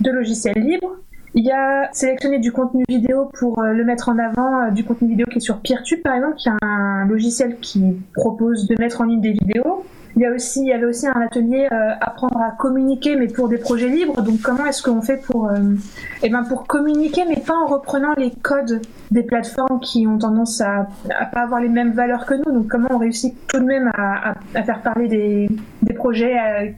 [0.00, 0.96] de logiciels libres.
[1.34, 5.26] Il y a sélectionné du contenu vidéo pour le mettre en avant, du contenu vidéo
[5.26, 9.04] qui est sur Peertube par exemple, qui est un logiciel qui propose de mettre en
[9.04, 9.84] ligne des vidéos.
[10.16, 13.26] Il y, a aussi, il y avait aussi un atelier euh, apprendre à communiquer, mais
[13.26, 14.22] pour des projets libres.
[14.22, 15.74] Donc, comment est-ce qu'on fait pour, euh,
[16.22, 20.60] eh ben, pour communiquer, mais pas en reprenant les codes des plateformes qui ont tendance
[20.60, 20.86] à,
[21.18, 22.52] à pas avoir les mêmes valeurs que nous?
[22.52, 26.70] Donc, comment on réussit tout de même à, faire parler des, projets euh,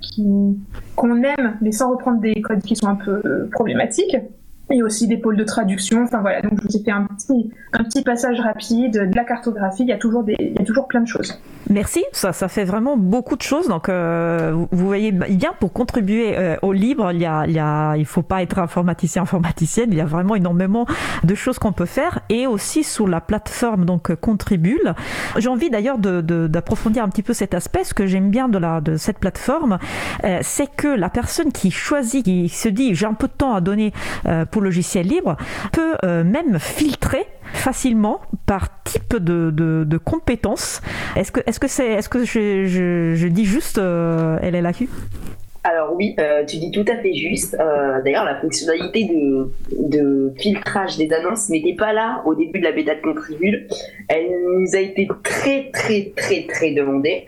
[0.95, 4.17] qu'on aime, mais sans reprendre des codes qui sont un peu problématiques?
[4.71, 6.03] Et aussi des pôles de traduction.
[6.03, 9.25] Enfin voilà, donc je vous ai fait un petit, un petit passage rapide de la
[9.25, 9.83] cartographie.
[9.83, 11.39] Il y a toujours des, il y a toujours plein de choses.
[11.69, 13.69] Merci, ça, ça fait vraiment beaucoup de choses.
[13.69, 17.59] Donc euh, vous voyez bien pour contribuer euh, au libre, il y a, il y
[17.59, 19.89] a, il faut pas être informaticien, informaticienne.
[19.93, 20.87] Il y a vraiment énormément
[21.25, 24.95] de choses qu'on peut faire et aussi sur la plateforme donc Contribule.
[25.37, 27.85] J'ai envie d'ailleurs d'approfondir de, un petit peu cet aspect.
[27.85, 29.79] Ce que j'aime bien de la de cette plateforme,
[30.25, 33.55] euh, c'est que la personne qui choisit, qui se dit j'ai un peu de temps
[33.55, 33.93] à donner
[34.61, 35.37] logiciel libre
[35.73, 40.83] peut euh, même filtrer facilement par type de, de, compétences.
[41.17, 44.89] Est-ce que, est-ce que, c'est, est-ce que je, je, dis juste euh, LLAQ
[45.65, 47.57] alors oui, euh, tu dis tout à fait juste.
[48.05, 52.71] D'ailleurs, la fonctionnalité de, de, filtrage des annonces n'était pas là au début de la
[52.71, 53.67] bêta de Contribule.
[54.07, 57.27] Elle nous a été très très très très demandée.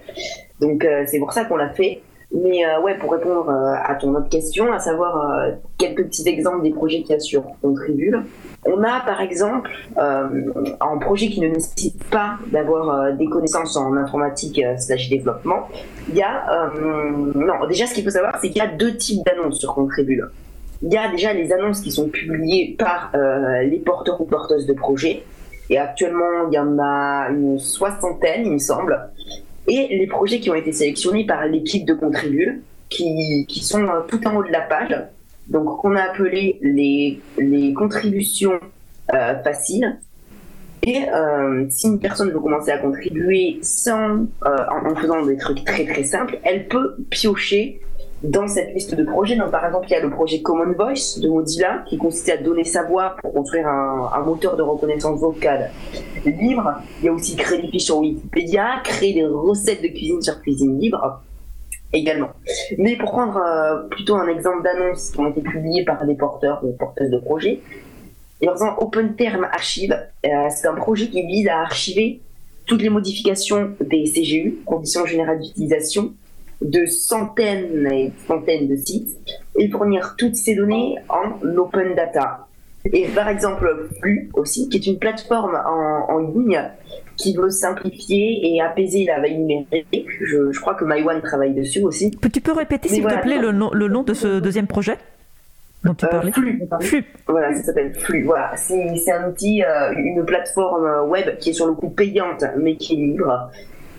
[0.61, 2.01] Donc c'est pour ça qu'on l'a fait.
[2.31, 7.03] Mais ouais, pour répondre à ton autre question, à savoir quelques petits exemples des projets
[7.03, 8.23] qui assurent Contribule.
[8.65, 14.61] On a par exemple un projet qui ne nécessite pas d'avoir des connaissances en informatique
[14.77, 15.69] slash développement.
[16.09, 16.71] Il y a
[17.35, 20.29] non déjà ce qu'il faut savoir c'est qu'il y a deux types d'annonces sur Contribule.
[20.83, 23.13] Il y a déjà les annonces qui sont publiées par
[23.63, 25.23] les porteurs ou porteuses de projets
[25.71, 28.99] et actuellement, il y en a une soixantaine, il me semble.
[29.67, 34.01] Et les projets qui ont été sélectionnés par l'équipe de Contribule, qui, qui sont euh,
[34.09, 34.97] tout en haut de la page,
[35.49, 38.61] donc qu'on a appelé les, les contributions
[39.15, 39.99] euh, faciles.
[40.83, 45.85] Et euh, si une personne veut commencer à contribuer sans, en, faisant des trucs très
[45.85, 47.81] très simples, elle peut piocher
[48.23, 49.37] dans cette liste de projets.
[49.37, 52.37] Donc, par exemple, il y a le projet Common Voice de Mozilla qui consistait à
[52.37, 55.71] donner sa voix pour construire un, un moteur de reconnaissance vocale
[56.25, 56.75] libre.
[57.01, 60.41] Il y a aussi créer des fiches sur Wikipédia, créer des recettes de cuisine sur
[60.41, 61.23] Cuisine Libre
[61.93, 62.31] également.
[62.77, 66.61] Mais pour prendre euh, plutôt un exemple d'annonce qui ont été publiées par des porteurs
[66.63, 67.61] ou porteuses de projets,
[68.41, 69.93] et par exemple Open Term Archive,
[70.25, 72.21] euh, c'est un projet qui vise à archiver
[72.67, 76.13] toutes les modifications des CGU, conditions générales d'utilisation,
[76.61, 79.17] de centaines et centaines de sites
[79.57, 82.47] et fournir toutes ces données en open data.
[82.93, 86.61] Et par exemple, Flux aussi, qui est une plateforme en, en ligne
[87.19, 89.77] qui veut simplifier et apaiser la veille numérique.
[89.93, 92.11] Je, je crois que MyOne travaille dessus aussi.
[92.11, 94.97] Tu peux répéter, s'il te plaît, le nom, le nom de ce deuxième projet
[95.85, 96.69] dont tu euh, Flux.
[96.81, 97.05] Flux.
[97.27, 98.25] Voilà, ça s'appelle Flux.
[98.25, 102.77] Voilà, c'est un outil, euh, une plateforme web qui est sur le coup payante, mais
[102.77, 103.51] qui est libre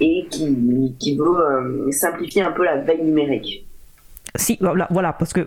[0.02, 3.69] et qui, qui veut euh, simplifier un peu la veille numérique.
[4.36, 5.42] Si, voilà, parce que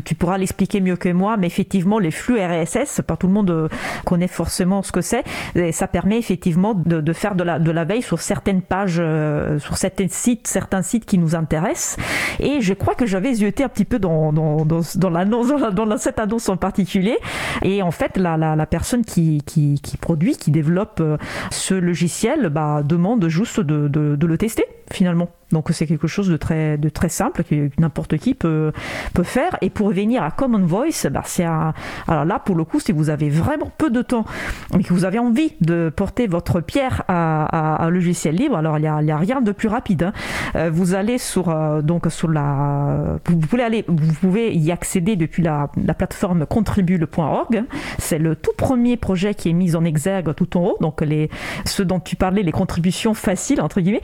[0.00, 3.50] tu pourras l'expliquer mieux que moi, mais effectivement, les flux RSS, pas tout le monde
[3.50, 3.68] euh,
[4.04, 5.24] connaît forcément ce que c'est,
[5.54, 9.58] et ça permet effectivement de, faire de la, de la veille sur certaines pages, euh,
[9.58, 11.96] sur certains sites, certains sites qui nous intéressent.
[12.38, 15.98] Et je crois que j'avais zioté un petit peu dans, dans, dans, dans l'annonce, dans,
[15.98, 17.16] cette annonce en particulier.
[17.62, 21.02] Et en fait, la, la, personne qui, qui, produit, qui développe
[21.50, 25.28] ce logiciel, bah, demande juste de, de le tester finalement.
[25.52, 28.72] Donc c'est quelque chose de très, de très simple que n'importe qui peut,
[29.14, 29.56] peut faire.
[29.62, 33.10] Et pour revenir à Common Voice, bah c'est alors là pour le coup, si vous
[33.10, 34.24] avez vraiment peu de temps
[34.78, 38.82] et que vous avez envie de porter votre pierre à, un logiciel libre, alors il
[38.82, 40.02] n'y a, a, rien de plus rapide.
[40.02, 40.12] Hein.
[40.56, 45.16] Euh, vous allez sur euh, donc sur la, vous pouvez aller, vous pouvez y accéder
[45.16, 47.64] depuis la, la plateforme contribule.org.
[47.98, 50.76] C'est le tout premier projet qui est mis en exergue tout en haut.
[50.80, 51.30] Donc les
[51.64, 54.02] ceux dont tu parlais, les contributions faciles entre guillemets.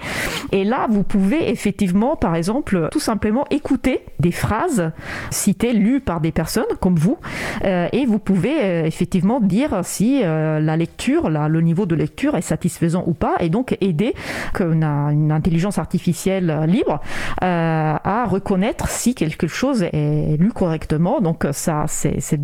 [0.53, 4.93] Et là, vous pouvez effectivement, par exemple, tout simplement écouter des phrases
[5.31, 7.19] citées, lues par des personnes comme vous,
[7.65, 12.37] euh, et vous pouvez euh, effectivement dire si euh, la lecture, le niveau de lecture
[12.37, 14.15] est satisfaisant ou pas, et donc aider
[14.61, 17.01] une, une intelligence artificielle libre
[17.41, 21.21] à reconnaître si quelque chose est lu correctement.
[21.21, 22.39] Donc ça, c'est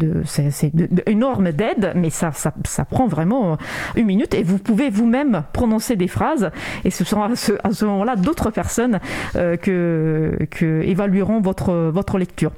[1.06, 1.20] une
[1.52, 3.56] d'aide, mais ça, ça, ça, prend vraiment
[3.96, 6.50] une minute, et vous pouvez vous-même prononcer des phrases,
[6.84, 8.79] et ce sont à ce, à ce moment-là d'autres personnes
[9.36, 12.52] euh, que, évalueront votre, votre lecture.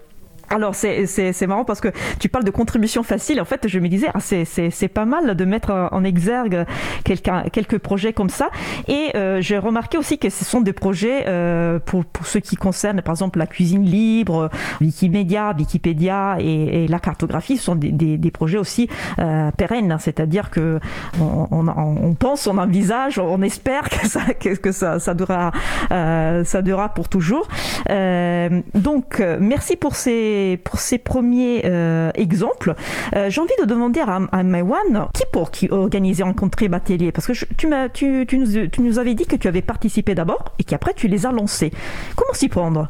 [0.52, 1.88] Alors c'est marrant parce que
[2.18, 3.40] tu parles de contribution facile.
[3.40, 6.66] En fait, je me disais, ah, c'est pas mal de mettre en exergue
[7.04, 8.50] quelques projets comme ça.
[8.88, 12.56] Et euh, j'ai remarqué aussi que ce sont des projets euh, pour, pour ceux qui
[12.56, 17.56] concernent, par exemple, la cuisine libre, Wikimedia, Wikipédia et, la cartographie.
[17.56, 18.88] Ce sont des, des, des projets aussi
[19.18, 19.96] euh, pérennes.
[20.00, 20.80] C'est-à-dire que
[21.20, 25.52] on, on, pense, on envisage, on espère que ça, que, que ça, ça durera,
[25.90, 27.48] euh, ça durera pour toujours.
[27.90, 32.74] Euh, donc, merci pour ces pour ces premiers euh, exemples,
[33.14, 37.12] euh, j'ai envie de demander à, à Maïwan, qui pour qui organiser un contrib atelier
[37.12, 41.26] Parce que tu, nous, avais dit que tu avais participé d'abord et qu'après tu les
[41.26, 41.70] as lancés.
[42.16, 42.88] Comment s'y prendre?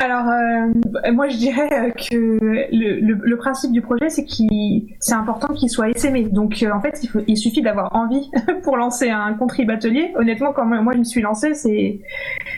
[0.00, 2.38] Alors, euh, moi, je dirais que
[2.70, 6.28] le, principe du projet, c'est qu'il, c'est important qu'il soit essaimé.
[6.30, 8.30] Donc, en fait, il, suffit d'avoir envie
[8.62, 10.12] pour lancer un contrib atelier.
[10.14, 11.52] Honnêtement, quand moi je me suis lancée,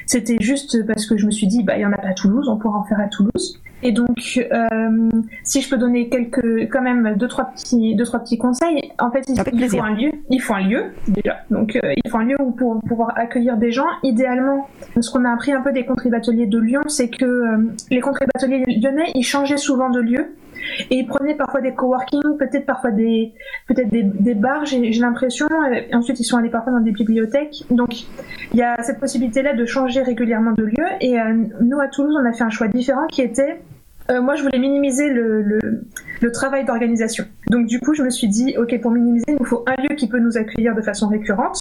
[0.05, 2.13] c'était juste parce que je me suis dit, bah, il y en a pas à
[2.13, 3.61] Toulouse, on pourra en faire à Toulouse.
[3.83, 5.09] Et donc, euh,
[5.43, 8.93] si je peux donner quelques, quand même deux trois petits, deux trois petits conseils.
[8.99, 10.11] En fait, il, faut un lieu.
[10.29, 11.39] Il faut un lieu déjà.
[11.51, 13.87] Donc, euh, il faut un lieu où pour pouvoir accueillir des gens.
[14.03, 14.69] Idéalement,
[15.01, 18.01] ce qu'on a appris un peu des contrib ateliers de Lyon, c'est que euh, les
[18.01, 20.27] contrib ateliers lyonnais, ils changeaient souvent de lieu.
[20.91, 23.33] Et ils prenaient parfois des coworking, peut-être parfois des,
[23.67, 25.49] peut-être des, des bars, j'ai l'impression.
[25.93, 27.65] Ensuite, ils sont allés parfois dans des bibliothèques.
[27.71, 28.05] Donc,
[28.53, 30.85] il y a cette possibilité-là de changer régulièrement de lieu.
[31.01, 33.61] Et euh, nous, à Toulouse, on a fait un choix différent qui était
[34.11, 37.25] euh, moi, je voulais minimiser le, le, travail d'organisation.
[37.51, 39.95] Donc, du coup, je me suis dit, OK, pour minimiser, il nous faut un lieu
[39.95, 41.59] qui peut nous accueillir de façon récurrente,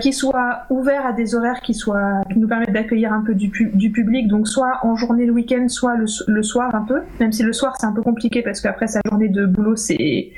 [0.00, 3.50] qui soit ouvert à des horaires qui, soient, qui nous permettent d'accueillir un peu du,
[3.74, 7.32] du, public, donc soit en journée le week-end, soit le, le, soir un peu, même
[7.32, 10.32] si le soir, c'est un peu compliqué parce qu'après sa journée de boulot, c'était...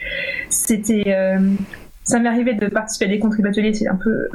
[1.06, 1.38] Euh,
[2.04, 4.28] ça m'est arrivé de participer à des contributeurs, c'est un peu,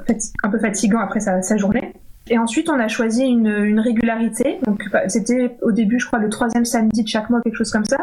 [0.44, 1.94] un peu fatigant après sa, sa journée.
[2.30, 4.60] Et ensuite, on a choisi une, une régularité.
[4.66, 7.72] Donc, bah, c'était au début, je crois, le troisième samedi de chaque mois, quelque chose
[7.72, 7.98] comme ça.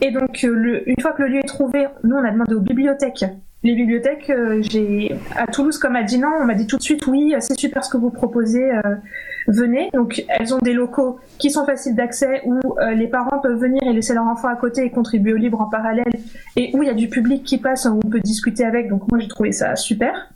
[0.00, 2.54] Et donc, euh, le, une fois que le lieu est trouvé, nous, on a demandé
[2.54, 3.24] aux bibliothèques
[3.62, 7.06] les bibliothèques, euh, j'ai à Toulouse comme à Dinan, on m'a dit tout de suite
[7.06, 8.96] oui, c'est super ce que vous proposez, euh,
[9.48, 9.90] venez.
[9.92, 13.82] Donc elles ont des locaux qui sont faciles d'accès où euh, les parents peuvent venir
[13.82, 16.12] et laisser leur enfant à côté et contribuer au livre en parallèle
[16.56, 18.88] et où il y a du public qui passe où on peut discuter avec.
[18.88, 20.30] Donc moi j'ai trouvé ça super.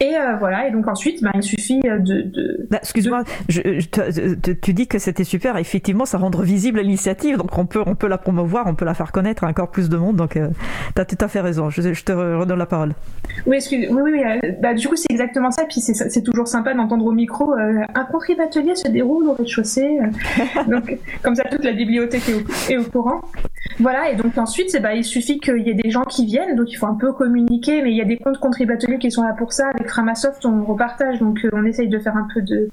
[0.00, 2.22] Et euh, voilà, et donc ensuite, bah, il suffit euh, de.
[2.22, 5.56] de bah, Excuse-moi, tu dis que c'était super.
[5.56, 8.94] Effectivement, ça rendre visible l'initiative, donc on peut, on peut la promouvoir, on peut la
[8.94, 10.16] faire connaître à encore plus de monde.
[10.16, 10.48] Donc, euh,
[10.94, 11.70] tu as tout à fait raison.
[11.70, 12.92] Je, te redonne la parole.
[13.46, 14.50] Oui, excuse, oui, oui.
[14.60, 15.64] Bah, du coup, c'est exactement ça.
[15.68, 19.98] Puis c'est toujours sympa d'entendre au micro un contrib atelier se déroule au rez-de-chaussée.
[20.68, 23.22] donc, comme ça, toute la bibliothèque est au, est au courant.
[23.78, 26.70] Voilà, et donc ensuite, bah, il suffit qu'il y ait des gens qui viennent, donc
[26.70, 29.34] il faut un peu communiquer, mais il y a des comptes contributeurs qui sont là
[29.36, 29.68] pour ça.
[29.68, 32.70] Avec Framasoft, on repartage, donc euh, on essaye de faire un peu de,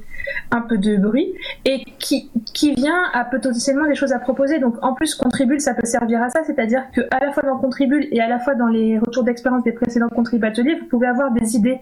[0.51, 1.33] un peu de bruit.
[1.65, 4.59] Et qui, qui vient a potentiellement des choses à proposer.
[4.59, 7.57] Donc en plus, Contribule, ça peut servir à ça, c'est-à-dire que à la fois dans
[7.57, 11.31] Contribule et à la fois dans les retours d'expérience des précédents contributeurs, vous pouvez avoir
[11.31, 11.79] des idées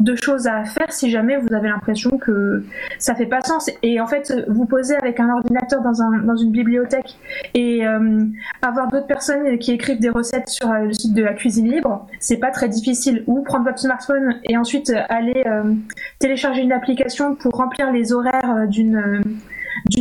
[0.00, 2.64] de choses à faire si jamais vous avez l'impression que
[2.98, 3.70] ça fait pas sens.
[3.82, 7.18] Et en fait, vous posez avec un ordinateur dans, un, dans une bibliothèque
[7.54, 8.24] et euh,
[8.62, 12.06] avoir d'autres personnes qui écrivent des recettes sur euh, le site de la cuisine libre,
[12.18, 13.24] c'est pas très difficile.
[13.26, 15.74] Ou prendre votre smartphone et ensuite aller euh,
[16.18, 19.22] télécharger une application pour remplir les horaires d'une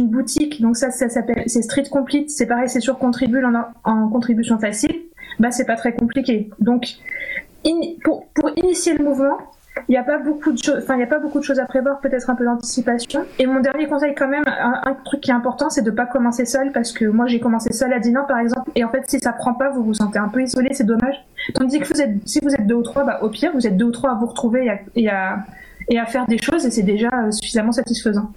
[0.08, 0.62] boutique.
[0.62, 2.30] Donc ça, ça s'appelle c'est Street Complete.
[2.30, 4.96] C'est pareil, c'est sur Contribule en, en contribution facile.
[5.40, 6.50] Bah c'est pas très compliqué.
[6.60, 6.88] Donc
[8.04, 9.38] pour, pour initier le mouvement,
[9.88, 13.26] il n'y a pas beaucoup de choses, à prévoir, peut-être un peu d'anticipation.
[13.38, 16.46] Et mon dernier conseil, quand même, un, truc qui est important, c'est de pas commencer
[16.46, 19.20] seul, parce que moi, j'ai commencé seul à Dinan, par exemple, et en fait, si
[19.20, 21.16] ça prend pas, vous vous sentez un peu isolé, c'est dommage.
[21.54, 21.88] Tandis que
[22.26, 24.16] si vous êtes deux ou trois, bah, au pire, vous êtes deux ou trois à
[24.16, 25.38] vous retrouver et à,
[25.90, 28.32] et à faire des choses, et c'est déjà euh, suffisamment satisfaisant.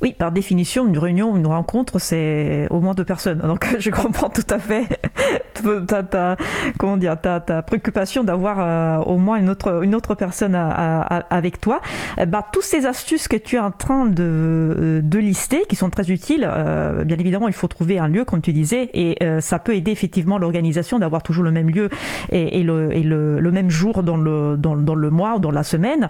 [0.00, 3.38] Oui, par définition, une réunion, une rencontre, c'est au moins deux personnes.
[3.38, 4.84] Donc, je comprends tout à fait
[5.88, 6.36] ta, ta,
[6.78, 11.60] comment dire, ta, ta préoccupation d'avoir euh, au moins une autre, une autre personne avec
[11.60, 11.80] toi.
[12.16, 15.74] Eh bah, toutes ces astuces que tu es en train de, euh, de lister, qui
[15.74, 19.18] sont très utiles, euh, bien évidemment, il faut trouver un lieu, comme tu disais, et
[19.40, 21.88] ça peut aider effectivement l'organisation d'avoir toujours le même lieu
[22.30, 25.50] et, le, et le, le, même jour dans le, dans, dans, le mois ou dans
[25.50, 26.08] la semaine.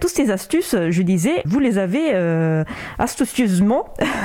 [0.00, 2.14] toutes ces astuces, je disais, vous les avez
[2.98, 3.21] astucieuses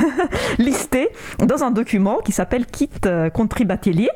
[0.60, 4.10] listé dans un document qui s'appelle Kit euh, Contribatelier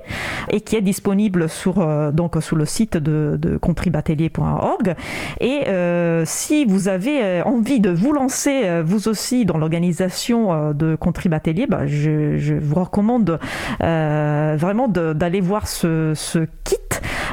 [0.50, 4.96] et qui est disponible sur, euh, donc, sur le site de, de contribatelier.org.
[5.40, 11.68] Et euh, si vous avez envie de vous lancer vous aussi dans l'organisation de Contribatelier,
[11.68, 13.40] bah, je, je, vous recommande
[13.80, 16.78] vraiment d'aller voir ce, ce kit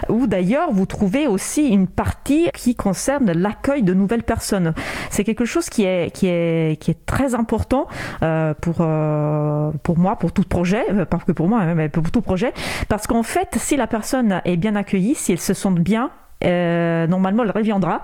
[0.09, 4.75] où d'ailleurs vous trouvez aussi une partie qui concerne l'accueil de nouvelles personnes.
[5.11, 7.87] C'est quelque chose qui est, qui est, qui est très important
[8.23, 12.11] euh, pour, euh, pour moi, pour tout projet, euh, pas que pour moi, mais pour
[12.11, 12.53] tout projet,
[12.89, 16.11] parce qu'en fait, si la personne est bien accueillie, si elle se sent bien,
[16.43, 18.03] normalement elle reviendra.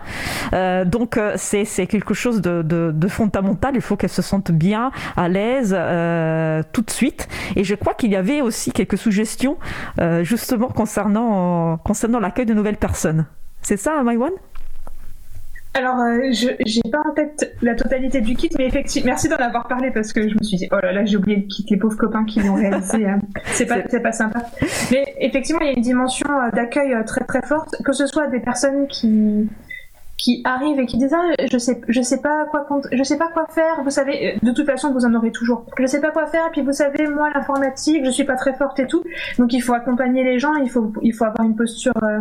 [0.86, 3.76] donc c'est, quelque chose de, de, fondamental.
[3.76, 5.70] Il faut qu'elle se sente bien, à l'aise
[6.72, 7.28] tout de suite.
[7.54, 9.56] Et je crois qu'il y avait aussi quelques suggestions
[10.22, 13.26] justement concernant, concernant l'accueil de nouvelles personnes.
[13.62, 14.32] C'est ça, Maïwan?
[15.76, 19.36] Alors, euh, je j'ai pas en tête la totalité du kit, mais effectivement, merci d'en
[19.36, 21.66] avoir parlé parce que je me suis dit, oh là là, j'ai oublié le kit,
[21.68, 23.18] les pauvres copains qui l'ont réalisé, hein.
[23.46, 24.46] c'est pas, c'est pas sympa.
[24.92, 28.06] Mais effectivement, il y a une dimension euh, d'accueil euh, très très forte, que ce
[28.06, 29.48] soit des personnes qui
[30.16, 33.28] qui arrivent et qui disent ah, je sais je sais pas quoi je sais pas
[33.28, 33.82] quoi faire.
[33.82, 35.66] Vous savez de toute façon vous en aurez toujours.
[35.78, 38.54] Je sais pas quoi faire et puis vous savez moi l'informatique je suis pas très
[38.54, 39.02] forte et tout.
[39.38, 42.20] Donc il faut accompagner les gens il faut il faut avoir une posture euh,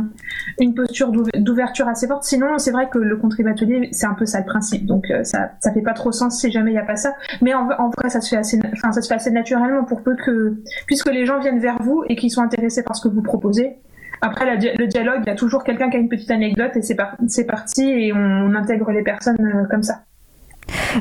[0.59, 2.23] une posture d'ouverture assez forte.
[2.23, 4.85] Sinon c'est vrai que le contributeur c'est un peu ça le principe.
[4.85, 7.13] Donc euh, ça ça fait pas trop sens si jamais il y a pas ça.
[7.41, 10.01] Mais en, en, vrai ça se fait assez enfin ça se fait assez naturellement pour
[10.01, 10.55] peu que
[10.87, 13.77] puisque les gens viennent vers vous et qu'ils sont intéressés par ce que vous proposez
[14.23, 17.45] après, le dialogue, il y a toujours quelqu'un qui a une petite anecdote et c'est
[17.45, 20.03] parti et on, intègre les personnes euh, comme ça.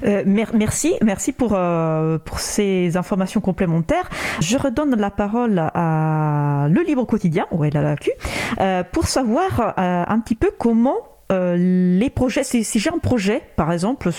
[0.05, 4.11] Euh, merci, merci pour, euh, pour ces informations complémentaires.
[4.41, 10.35] Je redonne la parole à Le Libre Quotidien, elle a la pour savoir un petit
[10.35, 10.97] peu comment
[11.33, 14.11] euh, les projets, si, j'ai un projet, par exemple,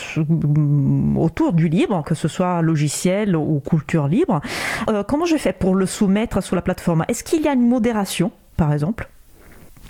[1.18, 4.42] autour du libre, que ce soit logiciel ou culture libre,
[4.90, 7.06] euh, comment je fais pour le soumettre sur la plateforme?
[7.08, 9.10] Est-ce qu'il y a une modération, par exemple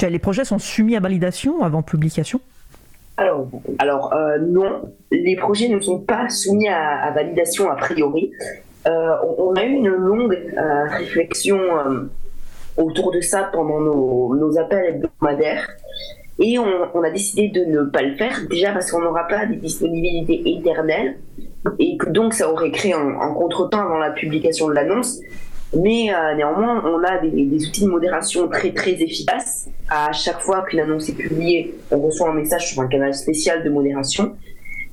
[0.01, 2.39] Les projets sont soumis à validation avant publication?
[3.77, 8.31] Alors, euh, non, les projets ne sont pas soumis à, validation a priori.
[8.85, 10.37] on, a eu une longue
[10.89, 11.59] réflexion
[12.75, 15.67] autour de ça pendant nos, nos appels hebdomadaires.
[16.39, 19.57] Et on, a décidé de ne pas le faire, déjà parce qu'on n'aura pas des
[19.57, 21.17] disponibilités éternelles,
[21.77, 25.19] et que donc ça aurait créé un, contretemps avant la publication de l'annonce.
[25.75, 29.69] Mais euh, néanmoins, on a des, outils de modération très très efficaces.
[29.89, 33.63] À chaque fois qu'une annonce est publiée, on reçoit un message sur un canal spécial
[33.63, 34.35] de modération.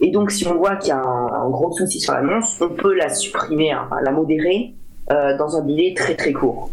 [0.01, 2.95] Et donc, si on voit qu'il y a un, gros souci sur l'annonce, on peut
[2.95, 4.75] la supprimer, hein, la modérer
[5.11, 6.71] euh, dans un délai très très court.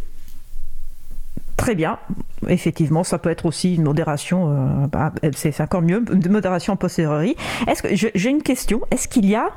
[1.57, 1.99] Très bien.
[2.47, 6.77] Effectivement, ça peut être aussi une modération, euh, bah, c'est encore mieux, une modération en
[6.77, 7.35] posteriori.
[7.67, 9.49] Est-ce que j'ai une question Est-ce qu'il y a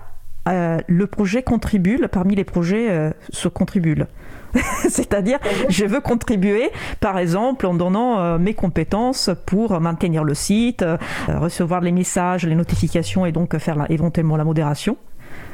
[0.46, 4.08] le projet Contribule parmi les projets se Contribule?
[4.88, 5.38] C'est-à-dire,
[5.68, 6.70] je veux contribuer,
[7.00, 10.84] par exemple, en donnant mes compétences pour maintenir le site,
[11.28, 14.96] recevoir les messages, les notifications et donc faire éventuellement la modération.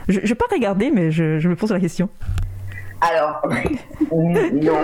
[0.09, 2.09] Je ne vais pas regarder, mais je me pose la question.
[3.01, 3.43] Alors,
[4.13, 4.79] non,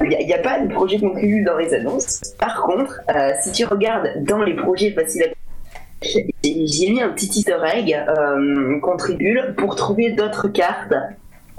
[0.00, 2.34] il n'y a, pas de projet contribu dans les annonces.
[2.38, 5.26] Par contre, euh, si tu regardes dans les projets faciles à
[6.02, 10.92] j'ai mis un petit easter egg euh, contribule pour trouver d'autres cartes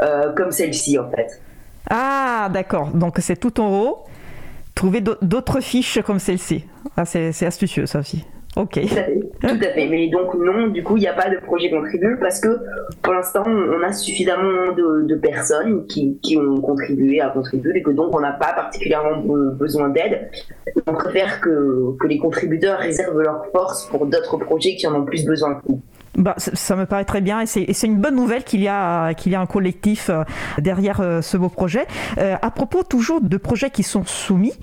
[0.01, 1.41] euh, comme celle-ci en fait.
[1.89, 4.03] Ah d'accord, donc c'est tout en haut.
[4.75, 6.65] Trouver d'autres fiches comme celle-ci.
[6.95, 8.25] Ah, c'est astucieux ça aussi.
[8.57, 8.79] Ok.
[9.39, 12.17] Tout à, fait, Mais donc, non, du coup, il n'y a pas de projet contribule
[12.19, 12.57] parce que
[13.03, 18.15] pour l'instant, on a suffisamment de, personnes qui, ont contribué à contribuer et que donc
[18.15, 19.21] on n'a pas particulièrement
[19.53, 20.31] besoin d'aide.
[20.88, 25.05] On préfère que, que les contributeurs réservent leur force pour d'autres projets qui en ont
[25.05, 25.61] plus besoin.
[26.18, 29.32] Bah, ça me paraît très bien et c'est une bonne nouvelle qu'il y, a, qu'il
[29.32, 30.24] y a un collectif euh,
[30.57, 31.86] derrière euh, ce beau projet.
[32.18, 34.53] Euh, à propos toujours de projets qui sont soumis,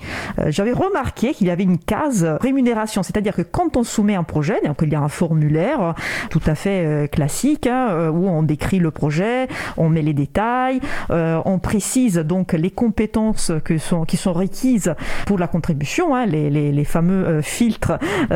[0.47, 4.59] j'avais remarqué qu'il y avait une case rémunération, c'est-à-dire que quand on soumet un projet,
[4.65, 5.95] donc il y a un formulaire
[6.29, 9.47] tout à fait classique hein, où on décrit le projet,
[9.77, 14.93] on met les détails, on précise donc les compétences que sont, qui sont requises
[15.25, 17.93] pour la contribution, hein, les, les, les, fameux filtres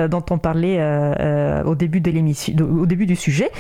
[0.09, 0.79] dont on parlait
[1.65, 3.51] au début de l'émission, au début du sujet.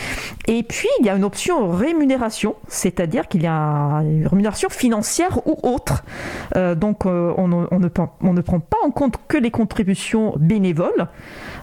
[0.47, 5.45] Et puis, il y a une option rémunération, c'est-à-dire qu'il y a une rémunération financière
[5.47, 6.03] ou autre.
[6.55, 7.79] Euh, donc, euh, on, ne, on,
[8.33, 11.07] ne, prend pas en compte que les contributions bénévoles.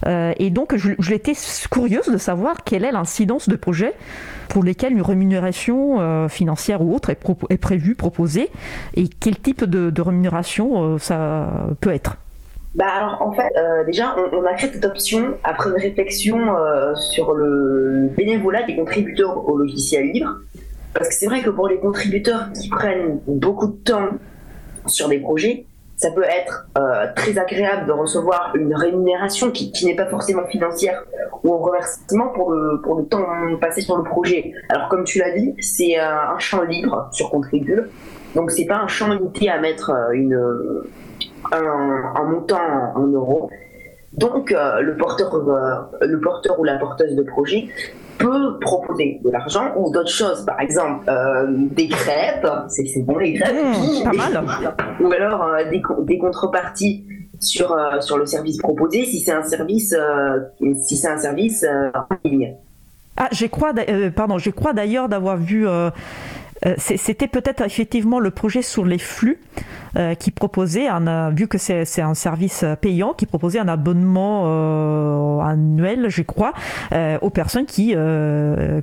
[0.06, 1.34] Euh, et donc, je, l'étais
[1.70, 3.94] curieuse de savoir quelle est l'incidence de projets
[4.48, 7.20] pour lesquels une rémunération financière ou autre est,
[7.50, 8.50] est prévue, proposée,
[8.94, 12.16] et quel type de rémunération ça peut être.
[12.76, 16.94] Bah alors en fait euh, déjà on, a créé cette option après une réflexion euh,
[16.94, 20.34] sur le bénévolat des contributeurs au logiciel libre
[20.92, 24.10] parce que c'est vrai que pour les contributeurs qui prennent beaucoup de temps
[24.86, 25.64] sur des projets
[25.96, 31.02] ça peut être euh, très agréable de recevoir une rémunération qui, n'est pas forcément financière
[31.44, 33.24] ou un reversement pour le, pour le temps
[33.58, 34.52] passé sur le projet.
[34.68, 37.88] Alors comme tu l'as dit, c'est un champ libre sur Contribule,
[38.34, 40.38] donc c'est pas un champ limité à mettre une,
[41.52, 43.50] un, montant en, euros.
[44.12, 47.68] Donc, euh, le, porteur, euh, le porteur ou la porteuse de projet
[48.18, 53.34] peut proposer de l'argent ou d'autres choses, par exemple euh, des crêpes, c'est bon les
[53.34, 54.74] crêpes, mmh, pas mal.
[55.00, 57.04] ou alors des, des, contreparties
[57.40, 59.94] sur, sur le service proposé si c'est un service
[60.80, 62.56] si c'est un service en ligne.
[63.18, 63.74] Ah, je crois,
[64.14, 65.66] pardon, je crois d'ailleurs d'avoir vu
[66.78, 69.38] c'était peut-être effectivement le projet sur les flux
[69.96, 74.42] euh, qui proposait, un, euh, vu que c'est un service payant, qui proposait un abonnement
[74.44, 76.52] euh, annuel, je crois,
[77.20, 77.94] aux personnes qui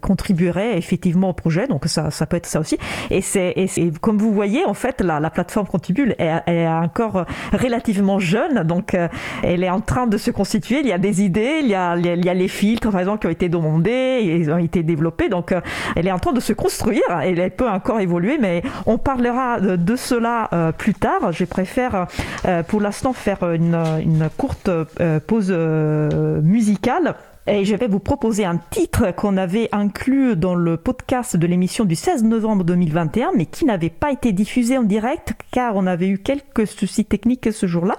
[0.01, 1.67] contribueraient effectivement au projet.
[1.67, 2.77] Donc ça, ça peut être ça aussi.
[3.09, 3.53] Et c'est
[4.01, 8.95] comme vous voyez, en fait, la, la plateforme Contribule est, est, encore relativement jeune, donc
[9.43, 10.79] elle est en train de se constituer.
[10.79, 13.19] Il y a des idées, il y a, il y a les filtres, par exemple,
[13.19, 15.29] qui ont été demandés, ils ont été développés.
[15.29, 15.53] Donc
[15.95, 17.03] elle est en train de se construire.
[17.23, 22.07] Et elle peut encore évoluer, mais on parlera de, de cela plus tard je préfère
[22.45, 27.15] euh, pour l'instant faire une, courte euh, pause euh, musicale.
[27.45, 31.83] Et je vais vous proposer un titre qu'on avait inclus dans le podcast de l'émission
[31.83, 36.07] du 16 novembre 2021, mais qui n'avait pas été diffusé en direct car on avait
[36.07, 37.97] eu quelques soucis techniques ce jour-là.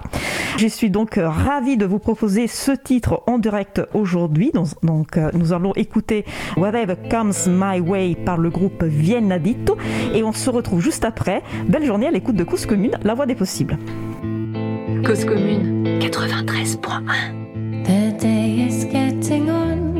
[0.57, 4.51] Je suis donc ravie de vous proposer ce titre en direct aujourd'hui.
[4.81, 6.25] Donc, nous allons écouter
[6.57, 9.77] Whatever Comes My Way par le groupe Vienna Dito
[10.15, 11.43] et on se retrouve juste après.
[11.67, 13.77] Belle journée à l'écoute de Cause Commune, la voix des possibles.
[15.03, 17.45] Cause Commune 93.1
[19.29, 19.97] waiting on.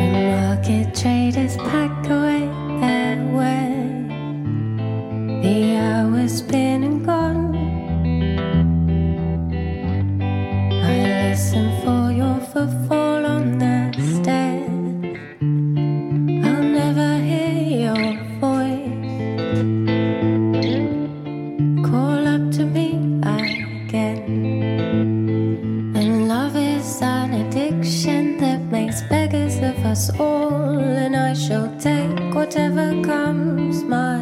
[0.00, 2.46] And market traders pack away
[2.80, 3.72] their way
[5.42, 7.56] The hours spin been and gone.
[10.84, 13.67] I listen for your footfall on the
[29.98, 34.17] us all, and I shall take whatever comes my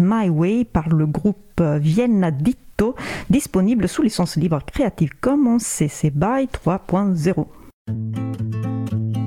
[0.00, 2.94] My Way par le groupe Vienna Ditto,
[3.30, 7.46] disponible sous licence libre Creative Commons CC BY 3.0.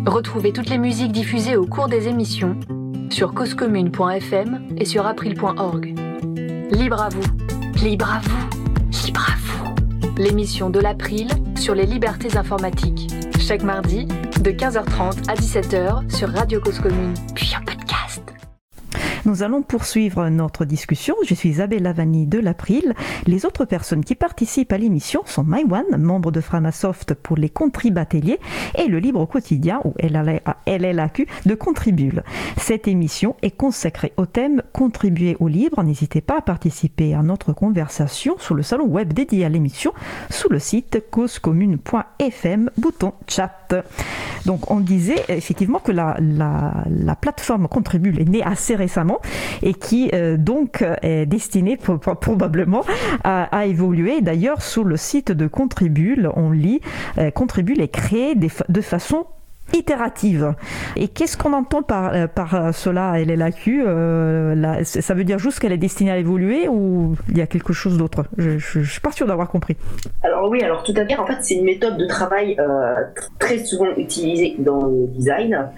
[0.05, 2.57] Retrouvez toutes les musiques diffusées au cours des émissions
[3.09, 5.95] sur causecommune.fm et sur april.org.
[6.71, 9.75] Libre à vous, libre à vous, libre à vous.
[10.17, 13.13] L'émission de l'April sur les libertés informatiques.
[13.39, 17.86] Chaque mardi, de 15h30 à 17h sur Radio Cause Commune, puis en podcast.
[19.27, 21.13] Nous allons poursuivre notre discussion.
[21.27, 22.93] Je suis Isabelle Lavani de l'April.
[23.25, 27.97] Les autres personnes qui participent à l'émission sont Maïwan, membre de Framasoft pour les contrib
[27.97, 28.39] ateliers,
[28.77, 32.23] et le Libre Quotidien, ou LLAQ, de Contribule.
[32.55, 35.83] Cette émission est consacrée au thème Contribuer au libre.
[35.83, 39.91] N'hésitez pas à participer à notre conversation sur le salon web dédié à l'émission,
[40.29, 43.73] sous le site causecommune.fm, bouton chat.
[44.45, 49.16] Donc on disait effectivement que la plateforme Contribule est née assez récemment
[49.61, 52.83] et qui euh, donc est destiné probablement
[53.23, 54.21] à, évoluer.
[54.21, 56.81] D'ailleurs, sur le site de Contribule, on lit
[57.17, 59.25] euh, Contribule est créé de façon
[59.73, 60.53] itérative.
[60.95, 65.77] Et qu'est-ce qu'on entend par, euh, cela, LLAQ euh, Ça veut dire juste qu'elle est
[65.77, 68.25] destinée à évoluer ou il y a quelque chose d'autre?
[68.37, 69.75] Je ne suis pas sûre d'avoir compris.
[70.23, 72.95] Alors oui, alors tout à fait, en fait c'est une méthode de travail euh,
[73.39, 75.69] très souvent utilisée dans le design.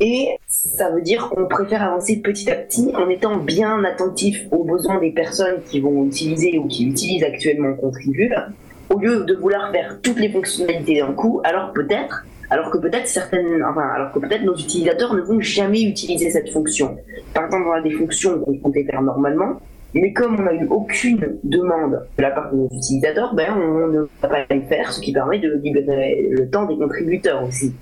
[0.00, 4.64] Et ça veut dire qu'on préfère avancer petit à petit en étant bien attentif aux
[4.64, 8.34] besoins des personnes qui vont utiliser ou qui utilisent actuellement Contribule,
[8.90, 13.08] au lieu de vouloir faire toutes les fonctionnalités d'un coup, alors peut-être alors que peut-être
[13.08, 16.96] certaines, enfin, alors que peut-être nos utilisateurs ne vont jamais utiliser cette fonction.
[17.32, 19.60] Par exemple, on a des fonctions qu'on comptait faire normalement,
[19.94, 23.86] mais comme on n'a eu aucune demande de la part de nos utilisateurs, ben on
[23.88, 27.72] ne va pas les faire, ce qui permet de libérer le temps des contributeurs aussi.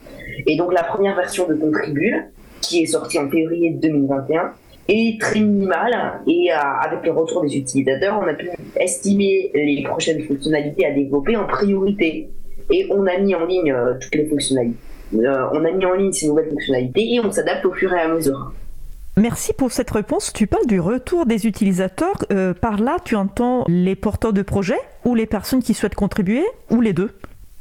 [0.46, 2.26] Et donc la première version de Contribule,
[2.60, 4.52] qui est sortie en février 2021,
[4.88, 9.84] est très minimale et euh, avec le retour des utilisateurs, on a pu estimer les
[9.84, 12.28] prochaines fonctionnalités à développer en priorité
[12.70, 14.76] et on a mis en ligne euh, toutes les fonctionnalités.
[15.14, 18.00] Euh, on a mis en ligne ces nouvelles fonctionnalités et on s'adapte au fur et
[18.00, 18.52] à mesure.
[19.16, 20.32] Merci pour cette réponse.
[20.32, 22.16] Tu parles du retour des utilisateurs.
[22.32, 26.44] Euh, par là, tu entends les porteurs de projets ou les personnes qui souhaitent contribuer
[26.70, 27.10] ou les deux?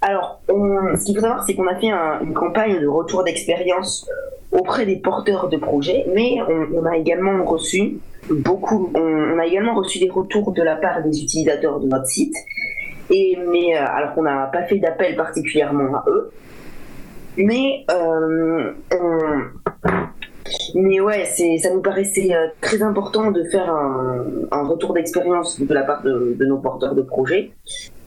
[0.01, 1.91] Alors, ce qu'il faut savoir, c'est qu'on a fait
[2.23, 4.09] une campagne de retour d'expérience
[4.51, 6.37] auprès des porteurs de projets, mais
[6.73, 7.99] on, a également reçu
[8.29, 12.35] beaucoup, on, a également reçu des retours de la part des utilisateurs de notre site.
[13.09, 16.31] Et mais euh, alors qu'on n'a pas fait d'appel particulièrement à eux,
[17.37, 18.71] mais euh,
[20.75, 25.83] mais ouais, ça nous paraissait euh, très important de faire un, retour d'expérience de la
[25.83, 27.51] part de, nos porteurs de projets.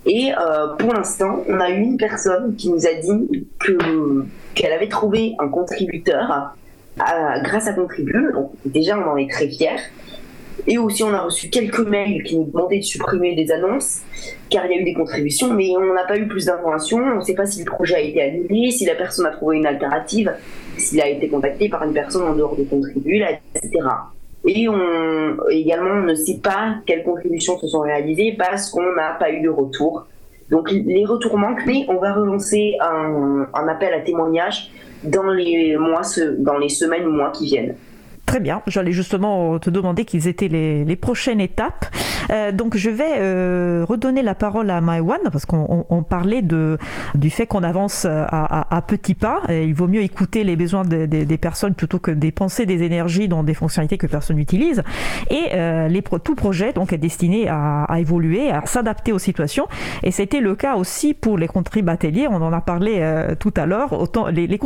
[0.07, 4.25] Et euh, pour l'instant, on a une personne qui nous a dit que,
[4.55, 6.55] qu'elle avait trouvé un contributeur
[6.99, 8.33] à, grâce à Contribule.
[8.35, 9.81] Donc déjà, on en est très fiers.
[10.67, 14.01] Et aussi, on a reçu quelques mails qui nous demandaient de supprimer des annonces,
[14.49, 16.99] car il y a eu des contributions, mais on n'a pas eu plus d'informations.
[16.99, 19.59] On ne sait pas si le projet a été annulé, si la personne a trouvé
[19.59, 20.33] une alternative,
[20.79, 23.85] s'il a été contacté par une personne en dehors de Contribule, etc.
[24.47, 29.13] Et on, également, on ne sait pas quelles contributions se sont réalisées parce qu'on n'a
[29.19, 30.07] pas eu de retour.
[30.51, 34.71] Donc les retours manquent, mais on va relancer un, un appel à témoignages
[35.03, 36.03] dans les mois,
[36.39, 37.75] dans les semaines ou mois qui viennent.
[38.35, 41.87] Très bien, j'allais justement te demander quelles étaient les, prochaines étapes.
[42.33, 47.31] Euh, donc je vais euh, redonner la parole à Maïwan parce qu'on on, parlait du
[47.31, 49.43] fait qu'on avance à, à, petits pas.
[49.49, 53.55] Il vaut mieux écouter les besoins des, personnes plutôt que dépenser des énergies dans des
[53.55, 54.83] fonctionnalités que personne n'utilise.
[55.31, 55.89] Et euh,
[56.25, 59.69] tout projet donc est destiné à, évoluer, à s'adapter aux situations.
[60.03, 61.49] Et c'était le cas aussi pour les
[61.87, 62.27] ateliers.
[62.29, 64.09] On en a parlé euh, tout à l'heure.
[64.33, 64.59] Les, les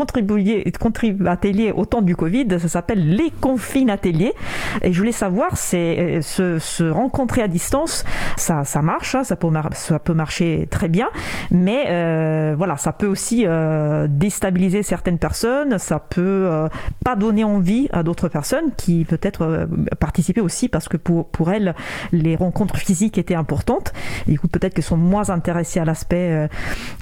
[1.26, 4.34] ateliers au temps du Covid, ça s'appelle les confine atelier.
[4.82, 8.04] Et je voulais savoir, c'est se, se, rencontrer à distance,
[8.36, 11.08] ça, ça marche, hein, ça, peut ça peut marcher très bien,
[11.50, 16.68] mais euh, voilà, ça peut aussi euh, déstabiliser certaines personnes, ça peut euh,
[17.04, 21.74] pas donner envie à d'autres personnes qui peut-être participaient aussi parce que pour, pour elles,
[22.12, 23.92] les rencontres physiques étaient importantes.
[24.28, 26.48] Et du coup, peut-être qu'elles sont moins intéressées à l'aspect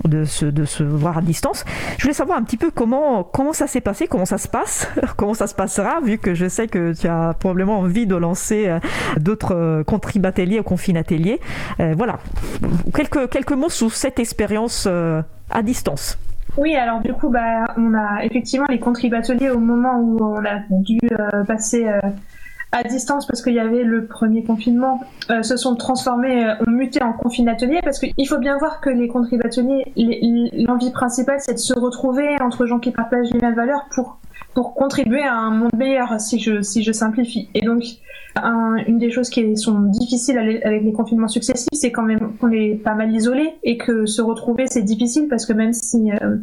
[0.05, 1.65] de se, de se voir à distance.
[1.99, 4.89] Je voulais savoir un petit peu comment, comment ça s'est passé, comment ça se passe,
[5.17, 8.69] comment ça se passera, vu que je sais que tu as probablement envie de lancer
[8.69, 8.79] euh,
[9.19, 11.41] d'autres euh, contribateliers ou confinateliers.
[11.81, 12.19] Euh, voilà,
[12.95, 14.89] quelques, quelques mots sur cette expérience
[15.51, 16.19] à distance.
[16.57, 20.61] Oui, alors du coup, bah, on a effectivement les contribateliers au moment où on a
[20.71, 20.99] dû
[21.47, 21.87] passer
[22.73, 25.01] à distance parce qu'il y avait le premier confinement,
[25.43, 29.85] se sont transformés, ont muté en confinateliers parce qu'il faut bien voir que les contribateliers,
[30.67, 34.19] l'envie principale, c'est de se retrouver entre gens qui partagent les mêmes valeurs pour
[34.57, 37.51] pour contribuer à un monde meilleur, si je, si je simplifie.
[37.53, 37.85] Et donc,
[38.43, 42.75] une des choses qui sont difficiles avec les confinements successifs, c'est quand même qu'on est
[42.75, 46.39] pas mal isolé et que se retrouver, c'est difficile parce que même si euh,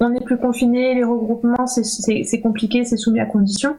[0.00, 3.76] on n'est plus confiné, les regroupements, c'est compliqué, c'est soumis à conditions.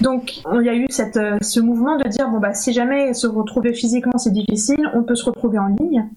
[0.00, 3.26] Donc, il y a eu euh, ce mouvement de dire bon bah si jamais se
[3.26, 6.08] retrouver physiquement c'est difficile, on peut se retrouver en ligne.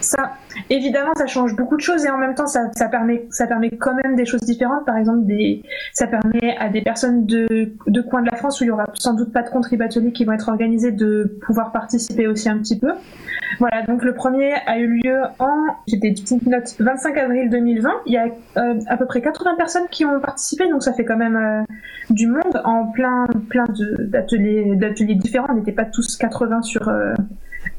[0.00, 0.32] Ça,
[0.68, 3.94] évidemment, ça change beaucoup de choses et en même temps, ça, permet, ça permet quand
[4.02, 4.84] même des choses différentes.
[4.84, 5.26] Par exemple,
[5.92, 8.86] ça permet à des personnes de, de coins de la France où il y aura
[8.94, 12.78] sans doute pas de contributions qui vont être organisés de pouvoir participer aussi un petit
[12.78, 12.92] peu.
[13.58, 17.90] Voilà, donc le premier a eu lieu en, j'ai des petites notes, 25 avril 2020.
[18.06, 18.26] Il y a
[18.56, 21.62] euh, à peu près 80 personnes qui ont participé, donc ça fait quand même euh,
[22.10, 23.66] du monde en plein, plein
[23.98, 25.48] d'ateliers, d'ateliers différents.
[25.50, 27.14] On n'était pas tous 80 sur euh,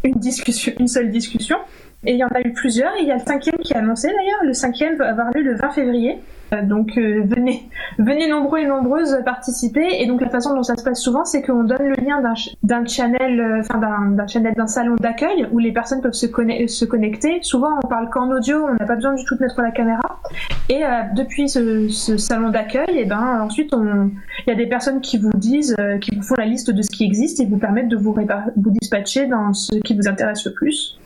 [0.04, 1.58] une discussion, une seule discussion.
[2.06, 2.94] Et il y en a eu plusieurs.
[2.96, 4.44] Et il y a le cinquième qui est annoncé d'ailleurs.
[4.44, 6.20] Le cinquième va avoir lieu le 20 février.
[6.54, 9.86] Euh, donc euh, venez, venez nombreux et nombreuses participer.
[10.02, 12.22] Et donc la façon dont ça se passe souvent, c'est qu'on donne le lien
[12.64, 16.86] d'un channel, euh, enfin d'un channel, d'un salon d'accueil où les personnes peuvent se, se
[16.86, 17.40] connecter.
[17.42, 20.22] Souvent, on parle qu'en audio, on n'a pas besoin du tout de mettre la caméra.
[20.70, 20.84] Et
[21.16, 25.18] depuis ce, ce salon d'accueil, et eh ben ensuite, il y a des personnes qui
[25.18, 27.98] vous disent, qui vous font la liste de ce qui existe et vous permettent de
[27.98, 30.98] vous, vous dispatcher dans ce qui vous intéresse le plus.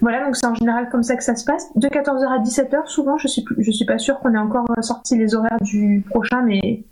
[0.00, 1.68] Voilà, donc c'est en général comme ça que ça se passe.
[1.74, 4.82] De 14h à 17h, souvent, je suis, je suis pas sûre qu'on ait encore euh,
[4.82, 6.84] sorti les horaires du prochain, mais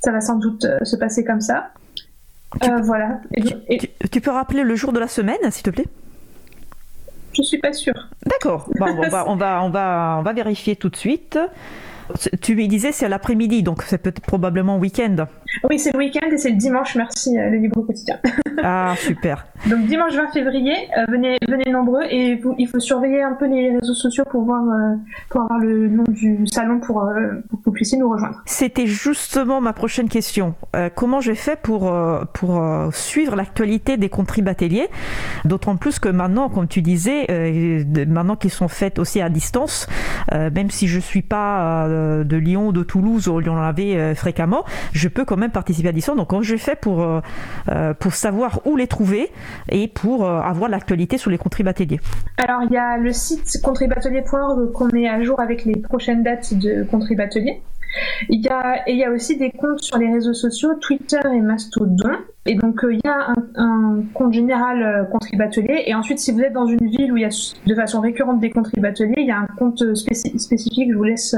[0.00, 1.70] ça va sans doute euh, se passer comme ça.
[2.62, 3.20] Tu, euh, voilà.
[4.10, 5.86] tu, peux rappeler le jour de la semaine, s'il te plaît?
[7.32, 8.08] Je suis pas sûre.
[8.26, 8.70] D'accord.
[8.78, 11.38] Bon, on, va, on, va, on, va, on va vérifier tout de suite.
[12.40, 15.26] Tu me disais c'est l'après-midi, donc c'est peut-être probablement week-end.
[15.68, 18.18] Oui, c'est le week-end et c'est le dimanche, merci, euh, le libre quotidien.
[18.62, 19.46] ah, super.
[19.66, 23.76] Donc dimanche 20 février, euh, venez, venez nombreux et il faut surveiller un peu les
[23.76, 24.94] réseaux sociaux pour voir, euh,
[25.30, 27.08] pour avoir le nom du salon pour,
[27.48, 28.42] pour que vous puissiez nous rejoindre.
[28.44, 30.54] C'était justement ma prochaine question.
[30.94, 31.92] comment j'ai fait pour,
[32.34, 34.88] pour suivre l'actualité des contribateliers
[35.44, 37.26] D'autant plus que maintenant, comme tu disais,
[38.06, 39.86] maintenant qu'ils sont faits aussi à distance,
[40.32, 45.08] même si je suis pas de Lyon, de Toulouse, où on en avait fréquemment, je
[45.08, 46.16] peux quand même participer à distance.
[46.16, 47.06] Donc, comment je fais pour,
[47.98, 49.30] pour savoir où les trouver
[49.70, 52.00] et pour avoir l'actualité sur les contribateliers
[52.36, 56.54] Alors, il y a le site contribatelier.org qu'on met à jour avec les prochaines dates
[56.54, 57.62] de contribatelier.
[58.28, 61.20] Il y, a, et il y a aussi des comptes sur les réseaux sociaux, Twitter
[61.32, 62.10] et Mastodon.
[62.46, 65.84] Et donc, il y a un, compte général euh, Contribatelier.
[65.86, 68.40] Et ensuite, si vous êtes dans une ville où il y a de façon récurrente
[68.40, 70.90] des contribateliers, il y a un compte spécifique.
[70.92, 71.34] Je vous laisse,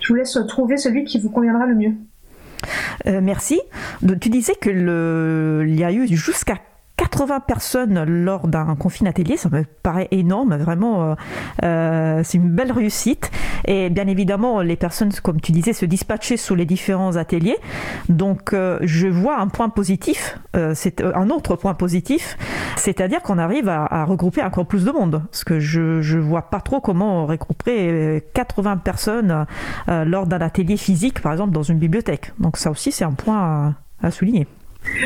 [0.00, 1.92] je vous laisse trouver celui qui vous conviendra le mieux.
[3.06, 3.60] Merci.
[4.20, 6.58] Tu disais que le, il y a eu jusqu'à
[6.98, 11.14] 80 personnes lors d'un confinement atelier, ça me paraît énorme, vraiment, euh,
[11.62, 13.30] euh, c'est une belle réussite.
[13.66, 17.56] Et bien évidemment, les personnes, comme tu disais, se dispatchaient sous les différents ateliers.
[18.08, 20.38] Donc, euh, je vois un point positif,
[20.74, 22.36] c'est un autre point positif,
[22.74, 25.22] c'est-à-dire qu'on arrive à, regrouper encore plus de monde.
[25.30, 29.46] Parce que je ne vois pas trop comment regrouper 80 personnes
[29.86, 32.32] lors d'un atelier physique, par exemple, dans une bibliothèque.
[32.40, 34.48] Donc, ça aussi, c'est un point à souligner.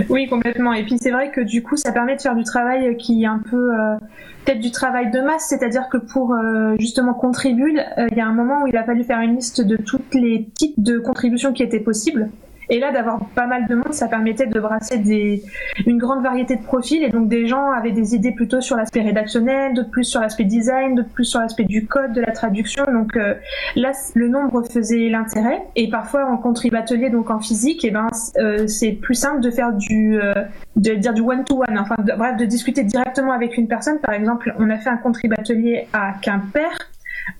[0.08, 0.72] Oui, complètement.
[0.72, 3.26] Et puis c'est vrai que du coup, ça permet de faire du travail qui est
[3.26, 3.96] un peu euh,
[4.44, 8.26] peut-être du travail de masse, c'est-à-dire que pour euh, justement contribuer, euh, il y a
[8.26, 11.52] un moment où il a fallu faire une liste de toutes les types de contributions
[11.52, 12.30] qui étaient possibles.
[12.72, 15.42] Et là, d'avoir pas mal de monde, ça permettait de brasser des,
[15.86, 17.02] une grande variété de profils.
[17.02, 20.44] Et donc, des gens avaient des idées plutôt sur l'aspect rédactionnel, d'autres plus sur l'aspect
[20.44, 22.84] design, d'autres plus sur l'aspect du code, de la traduction.
[22.90, 23.34] Donc, euh,
[23.76, 25.66] là, le nombre faisait l'intérêt.
[25.76, 28.08] Et parfois, en contrib atelier, donc en physique, et eh ben,
[28.38, 30.32] euh, c'est plus simple de faire du, euh,
[30.76, 31.78] de dire du one-to-one.
[31.78, 33.98] Enfin, bref, de discuter directement avec une personne.
[33.98, 36.70] Par exemple, on a fait un contrib atelier à Quimper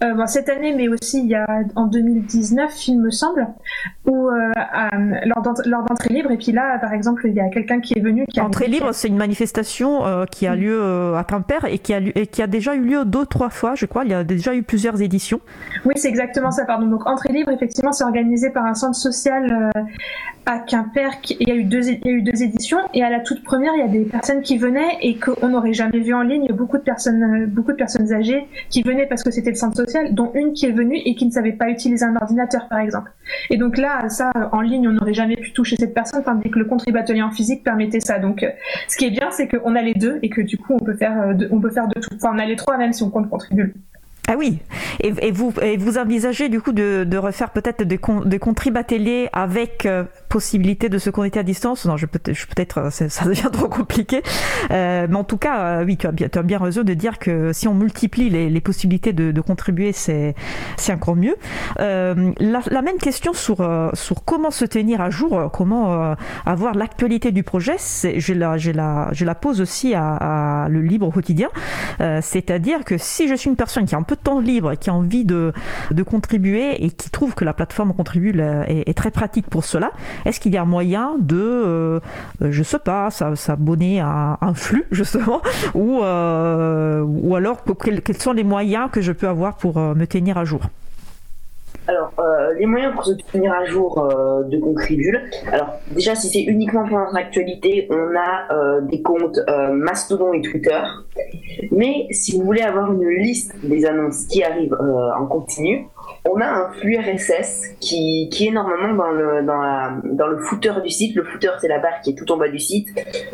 [0.03, 3.49] euh, cette année, mais aussi il y a en 2019, il me semble,
[4.07, 4.51] où euh,
[5.26, 6.30] lors d'entrée libre.
[6.30, 8.26] Et puis là, par exemple, il y a quelqu'un qui est venu.
[8.26, 10.83] Qui entrée libre, c'est une manifestation euh, qui a lieu
[11.16, 13.87] à Quimper et qui a, et qui a déjà eu lieu deux, trois fois, je
[13.87, 14.05] crois.
[14.05, 15.41] Il y a déjà eu plusieurs éditions.
[15.85, 16.64] Oui, c'est exactement ça.
[16.64, 16.87] Pardon.
[16.87, 19.70] Donc entrée libre, effectivement, c'est organisé par un centre social
[20.47, 21.11] à Quimper.
[21.41, 22.78] Il y a eu deux, il y a eu deux éditions.
[22.95, 25.72] Et à la toute première, il y a des personnes qui venaient et qu'on n'aurait
[25.72, 26.49] jamais vu en ligne.
[26.53, 30.14] Beaucoup de personnes, beaucoup de personnes âgées qui venaient parce que c'était le centre social,
[30.14, 33.11] dont une qui est venue et qui ne savait pas utiliser un ordinateur, par exemple.
[33.51, 36.59] Et donc là, ça, en ligne, on n'aurait jamais pu toucher cette personne, tandis que
[36.59, 38.18] le contribatelier en physique permettait ça.
[38.18, 38.51] Donc, euh,
[38.89, 40.95] ce qui est bien, c'est qu'on a les deux et que du coup, on peut
[40.95, 42.11] faire, euh, de, on peut faire de tout.
[42.14, 43.73] Enfin, on a les trois, même si on compte contribuer.
[44.29, 44.61] Ah oui,
[45.01, 49.85] et, vous, et vous envisagez du coup de, de refaire peut-être des, des contribateliers avec
[49.85, 51.85] euh, possibilité de se connecter à distance?
[51.87, 54.23] Non, je peut peut-être euh, ça devient trop compliqué,
[54.70, 56.95] euh, mais en tout cas, euh, oui, tu as, bien, tu as bien raison de
[56.95, 60.35] dire que si on multiplie les, les possibilités de, contribuer, c'est
[60.91, 61.37] encore mieux.
[61.79, 63.57] La, même question sur
[63.93, 66.14] sur comment se tenir à jour, comment
[66.47, 71.11] avoir l'actualité du projet, je la je la je la pose aussi à, le libre
[71.11, 71.49] quotidien,
[71.99, 74.77] c'est-à-dire que si je suis une personne qui a un peu de temps libre et
[74.77, 75.53] qui a envie de,
[75.91, 79.91] de contribuer et qui trouve que la plateforme contribue est, très pratique pour cela,
[80.25, 82.01] est-ce qu'il y a moyen de, euh,
[82.41, 85.41] je sais pas, s'abonner à un flux justement,
[85.75, 90.07] ou, euh, ou alors quels, sont les moyens que je peux avoir pour euh, me
[90.07, 90.63] tenir à jour?
[91.89, 95.20] Alors, euh, les moyens pour se tenir à jour euh, de Contribule.
[95.51, 99.41] Alors, déjà, si c'est uniquement pour notre actualité, on a euh, des comptes
[99.72, 100.80] Mastodon et Twitter.
[101.72, 105.87] Mais si vous voulez avoir une liste des annonces qui arrivent en continu,
[106.24, 110.91] on a un flux RSS qui, est normalement dans le, dans, dans le footer du
[110.91, 111.16] site.
[111.16, 112.89] Le footer, c'est la barre qui est tout en bas du site.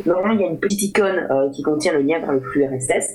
[0.07, 3.14] Normalement, il y a une petite icône qui contient le lien vers le flux RSS.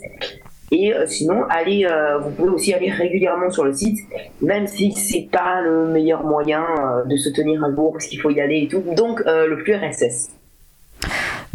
[0.72, 4.00] Et euh, sinon, allez, euh, vous pouvez aussi aller régulièrement sur le site,
[4.42, 8.20] même si c'est pas le meilleur moyen euh, de se tenir à jour parce qu'il
[8.20, 8.84] faut y aller et tout.
[8.96, 10.30] Donc, le flux RSS.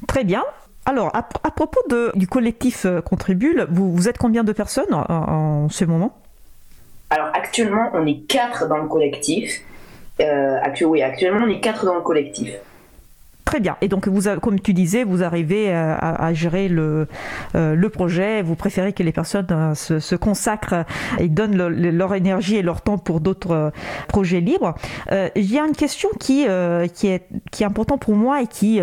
[0.06, 0.44] Très bien.
[0.86, 5.84] Alors, à, propos de, du collectif Contribule, vous, vous, êtes combien de personnes en, ce
[5.84, 6.16] moment?
[7.10, 9.62] Alors, actuellement, on est quatre dans le collectif.
[10.20, 12.54] oui, actuellement, on est quatre dans le collectif.
[13.48, 13.78] Très bien.
[13.80, 17.06] Et donc, vous, comme tu disais, vous arrivez euh, à, gérer le,
[17.54, 18.42] euh, le projet.
[18.42, 20.84] Vous préférez que les personnes euh, se, consacrent
[21.18, 23.72] et donnent leur énergie et leur temps pour d'autres
[24.06, 24.74] projets libres.
[25.10, 27.22] Il y a une question qui, est,
[27.62, 28.82] importante pour moi et qui,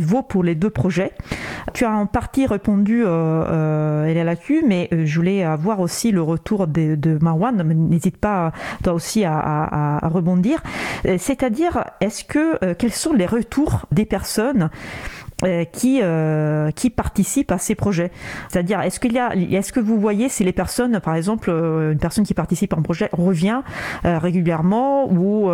[0.00, 1.10] vaut pour les deux projets.
[1.74, 7.18] Tu as en partie répondu, est là-dessus, mais je voulais avoir aussi le retour de,
[7.20, 7.60] Marwan.
[7.64, 8.52] N'hésite pas,
[8.84, 10.62] toi aussi, à, rebondir.
[11.18, 11.84] C'est-à-dire,
[12.78, 14.70] quels sont les retours des personnes
[15.72, 16.00] qui,
[16.74, 18.10] qui participent à ces projets.
[18.48, 21.98] C'est-à-dire, est-ce qu'il y a, est-ce que vous voyez si les personnes, par exemple, une
[21.98, 23.60] personne qui participe à un projet revient
[24.04, 25.50] régulièrement ou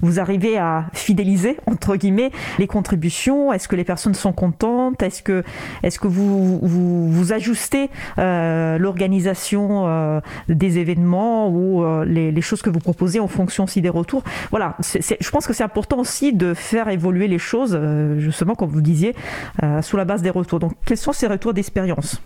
[0.00, 3.52] vous arrivez à fidéliser entre guillemets les contributions?
[3.52, 5.02] Est-ce que les personnes sont contentes?
[5.02, 5.44] Est-ce que,
[5.82, 12.80] est-ce que vous, vous, vous ajustez l'organisation des événements ou les, les, choses que vous
[12.80, 14.24] proposez en fonction aussi des retours?
[14.50, 17.78] Voilà, je pense que c'est important aussi de faire évoluer les choses,
[18.18, 19.14] justement, comme vous disiez,
[19.62, 20.60] euh, sous la base des retours.
[20.60, 22.20] Donc, quels sont ces retours d'expérience?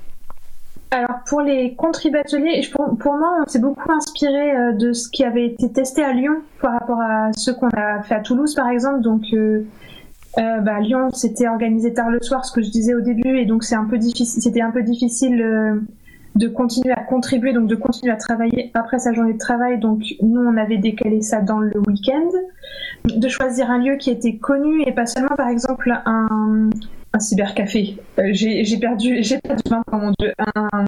[0.90, 2.40] Alors pour les contributeurs,
[2.72, 6.36] pour, moi, on s'est beaucoup inspiré euh, de ce qui avait été testé à Lyon
[6.61, 9.01] par rapport à ce qu'on a fait à Toulouse, par exemple.
[9.01, 9.64] Donc euh,
[10.36, 13.64] bah, Lyon, c'était organisé tard le soir, ce que je disais au début, et donc
[13.64, 14.40] c'est un peu difficile.
[14.42, 15.84] C'était un peu difficile
[16.35, 19.78] de continuer à contribuer, donc de continuer à travailler après sa journée de travail.
[19.78, 22.30] Donc nous, on avait décalé ça dans le week-end,
[23.05, 26.70] de choisir un lieu qui était connu et pas seulement par exemple un,
[27.12, 27.97] un cybercafé.
[28.18, 29.62] Euh, j'ai perdu, j'ai perdu
[29.93, 30.78] mon dieu, un,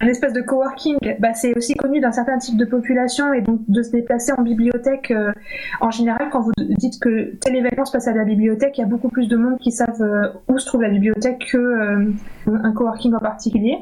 [0.00, 0.98] un espèce de coworking.
[1.20, 4.42] Bah, c'est aussi connu d'un certain type de population et donc de se déplacer en
[4.42, 5.10] bibliothèque.
[5.10, 5.32] Euh,
[5.80, 8.84] en général, quand vous dites que tel événement se passe à la bibliothèque, il y
[8.84, 12.12] a beaucoup plus de monde qui savent euh, où se trouve la bibliothèque que
[12.46, 13.78] un coworking en particulier.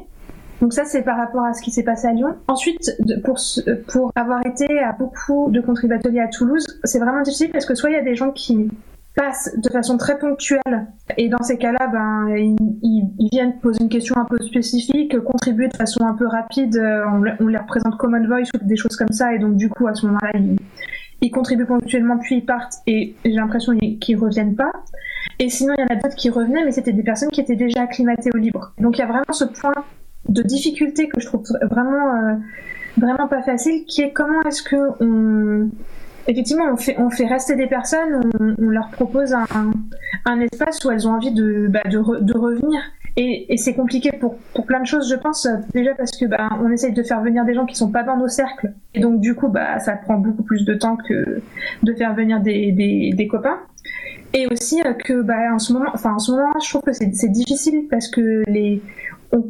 [0.61, 2.35] Donc ça, c'est par rapport à ce qui s'est passé à Lyon.
[2.47, 2.91] Ensuite,
[3.23, 3.37] pour,
[3.87, 7.89] pour avoir été à beaucoup de contribuateliers à Toulouse, c'est vraiment difficile parce que soit
[7.89, 8.69] il y a des gens qui
[9.15, 10.87] passent de façon très ponctuelle
[11.17, 15.69] et dans ces cas-là, ben, ils, ils, viennent poser une question un peu spécifique, contribuer
[15.69, 19.11] de façon un peu rapide, on, on les représente Common Voice ou des choses comme
[19.11, 20.57] ça et donc du coup à ce moment-là, ils,
[21.21, 24.71] ils contribuent ponctuellement puis ils partent et j'ai l'impression qu'ils reviennent pas.
[25.39, 27.55] Et sinon, il y en a d'autres qui revenaient, mais c'était des personnes qui étaient
[27.55, 28.73] déjà acclimatées au libre.
[28.79, 29.73] Donc il y a vraiment ce point
[30.29, 32.35] de difficulté que je trouve vraiment euh,
[32.97, 35.69] vraiment pas facile, qui est comment est-ce que on
[36.27, 39.45] effectivement on fait on fait rester des personnes, on, leur propose un,
[40.25, 42.81] un, espace où elles ont envie de bah, de, de, revenir.
[43.17, 45.47] Et, et c'est compliqué pour, pour plein de choses, je pense.
[45.73, 48.17] Déjà parce que bah, on essaye de faire venir des gens qui sont pas dans
[48.17, 51.41] nos cercles, et donc du coup bah ça prend beaucoup plus de temps que
[51.83, 53.59] de faire venir des, des, des copains.
[54.33, 56.91] Et aussi euh, que bah en ce moment, enfin en ce moment, je trouve que
[56.91, 58.81] c'est difficile parce que les
[59.31, 59.43] on,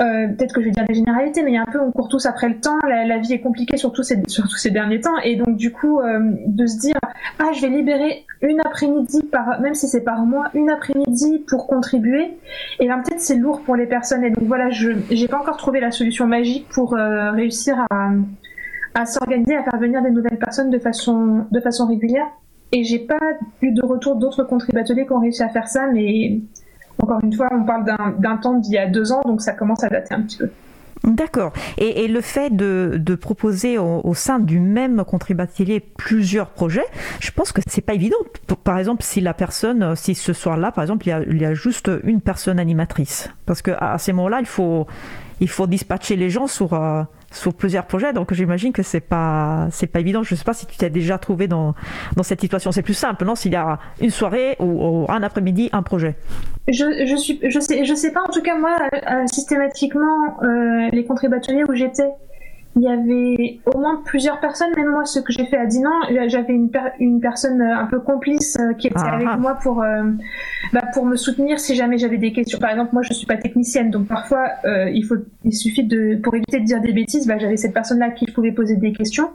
[0.00, 1.92] euh, peut-être que je vais dire des généralités, mais il y a un peu, on
[1.92, 4.22] court tous après le temps, la, vie est compliquée surtout ces,
[4.56, 6.96] ces derniers temps, et donc du coup, euh, de se dire,
[7.38, 11.66] ah, je vais libérer une après-midi, par, même si c'est par mois, une après-midi pour
[11.66, 12.38] contribuer,
[12.78, 15.58] et là peut-être c'est lourd pour les personnes, et donc voilà, je j'ai pas encore
[15.58, 20.70] trouvé la solution magique pour euh, réussir à, s'organiser, à faire venir des nouvelles personnes
[20.70, 21.46] de façon,
[21.86, 22.26] régulière,
[22.72, 23.18] et j'ai pas
[23.60, 26.40] eu de retour d'autres contributeurs qui ont réussi à faire ça, mais
[27.02, 27.84] encore une fois, on parle
[28.18, 30.50] d'un temps d'il y a deux ans, donc ça commence à dater un petit peu.
[31.02, 31.54] D'accord.
[31.78, 35.50] Et, le fait de, proposer au, sein du même contribuable
[35.96, 36.84] plusieurs projets,
[37.20, 38.18] je pense que c'est pas évident.
[38.64, 41.44] Par exemple, si la personne, si ce soir-là, par exemple, il y, a, il y,
[41.44, 44.86] a, juste une personne animatrice, parce que à ces moments-là, il faut
[45.40, 48.12] il faut dispatcher les gens sur euh, sur plusieurs projets.
[48.12, 50.22] Donc j'imagine que c'est pas c'est pas évident.
[50.22, 51.74] Je sais pas si tu t'es déjà trouvé dans
[52.16, 52.72] dans cette situation.
[52.72, 56.16] C'est plus simple, non S'il y a une soirée ou, un après-midi, un projet.
[56.68, 58.22] Je, je suis je sais je sais pas.
[58.22, 62.10] En tout cas moi euh, systématiquement euh, les contributeurs où j'étais
[62.80, 65.90] il y avait au moins plusieurs personnes, même moi, ce que j'ai fait à Dinan,
[66.28, 69.36] j'avais une, une personne euh, un peu complice euh, qui était ah, avec ah.
[69.36, 70.04] moi pour, euh,
[70.72, 72.58] bah, pour me soutenir si jamais j'avais des questions.
[72.58, 76.34] Par exemple, moi, je suis pas technicienne, donc parfois, il, faut, il suffit de, pour
[76.34, 78.92] éviter de dire des bêtises, bah, j'avais cette personne-là à qui je pouvais poser des
[78.92, 79.28] questions.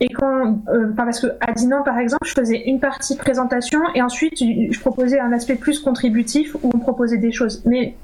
[0.00, 0.60] Et quand,
[0.96, 5.20] parce que à Dinan, par exemple, je faisais une partie présentation et ensuite, je proposais
[5.20, 7.62] un aspect plus contributif où on proposait des choses.
[7.66, 7.94] Mais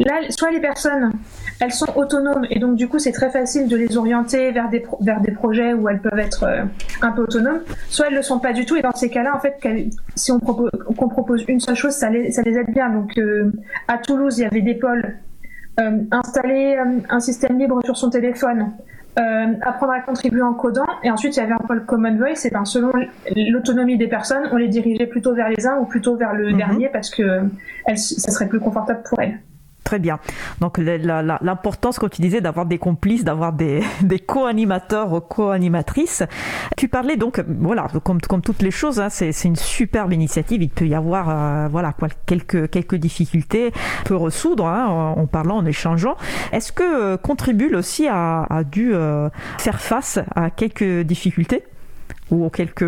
[0.00, 1.12] là, soit les personnes,
[1.60, 4.84] elles sont autonomes et donc, du coup, c'est très facile de les orienter vers des,
[5.00, 6.62] vers des projets où elles peuvent être euh,
[7.02, 8.76] un peu autonomes, soit elles le sont pas du tout.
[8.76, 9.56] Et dans ces cas-là, en fait,
[10.16, 12.88] si on propose, qu'on propose une seule chose, ça les, ça les aide bien.
[12.88, 13.52] Donc, euh,
[13.88, 15.16] à Toulouse, il y avait des pôles.
[15.78, 16.76] Euh, installer
[17.08, 18.72] un système libre sur son téléphone,
[19.62, 22.50] apprendre à contribuer en codant, et ensuite il y avait un pôle Common Voice, et
[22.50, 22.90] ben selon
[23.34, 26.56] l'autonomie des personnes, on les dirigeait plutôt vers les uns ou plutôt vers le mhm.
[26.56, 27.42] dernier parce que
[27.94, 29.38] ça serait plus confortable pour elles.
[29.84, 30.18] Très bien.
[30.60, 33.82] Donc l'importance, comme tu disais, d'avoir des complices, d'avoir des,
[34.26, 36.22] co-animateurs ou co-animatrices.
[36.76, 40.62] Tu parlais donc, voilà, comme, toutes les choses, hein, c'est une superbe initiative.
[40.62, 41.94] Il peut y avoir euh, voilà,
[42.26, 43.72] quelques, quelques difficultés,
[44.04, 46.16] peut ressoudre hein, en, parlant, en échangeant.
[46.52, 49.28] Est-ce que euh, Contribule aussi a, a dû euh,
[49.58, 51.64] faire face à quelques difficultés
[52.30, 52.82] ou quelques...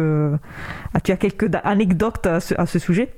[0.95, 3.12] As-tu as quelques anecdotes à ce sujet?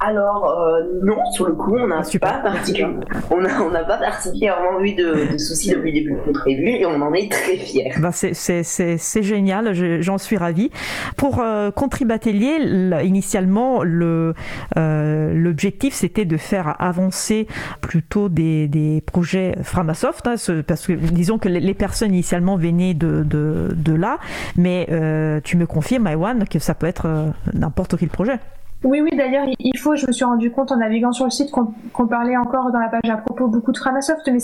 [0.00, 4.80] Alors euh, non, sur le coup, on n'a pas particulièrement, on a, on pas particulièrement
[4.80, 7.92] eu de, de, soucis depuis le début de contribuer et on en est très fiers.
[7.98, 9.72] Bah c'est, génial,
[10.02, 10.70] j'en suis ravie.
[11.16, 12.58] Pour euh, Contribatelier,
[13.04, 14.34] initialement, le,
[14.76, 17.46] euh, l'objectif c'était de faire avancer
[17.80, 20.34] plutôt des, des projets Framasoft, hein,
[20.66, 24.18] parce que disons que les personnes initialement venaient de, de, de là,
[24.56, 28.38] mais euh, tu me confirmes, Maïwan, que ça peut être euh, n'importe quel projet.
[28.84, 31.50] Oui, oui, d'ailleurs, il faut, je me suis rendu compte en naviguant sur le site
[31.50, 34.38] qu'on parlait encore dans la page à propos beaucoup de Framasoft, mais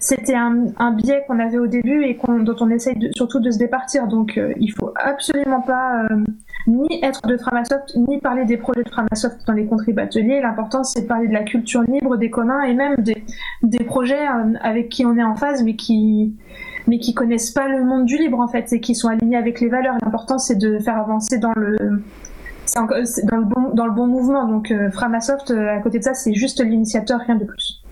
[0.00, 4.08] c'était un, biais qu'on avait au début et dont on essaye surtout de se départir.
[4.08, 6.24] Donc, euh, il faut absolument pas euh,
[6.66, 10.08] ni être de Framasoft, ni parler des projets de Framasoft dans les contributeurs.
[10.42, 13.22] L'important, c'est de parler de la culture libre, des communs et même des,
[13.62, 16.34] des projets euh, avec qui on est en phase, mais qui
[16.86, 19.60] mais qui connaissent pas le monde du libre en fait et qui sont alignés avec
[19.60, 19.94] les valeurs.
[20.02, 22.02] L'important, c'est de faire avancer dans le
[23.04, 24.46] c'est dans le bon mouvement.
[24.46, 27.82] Donc euh, Framasoft, euh, à côté de ça, c'est juste l'initiateur, rien de plus.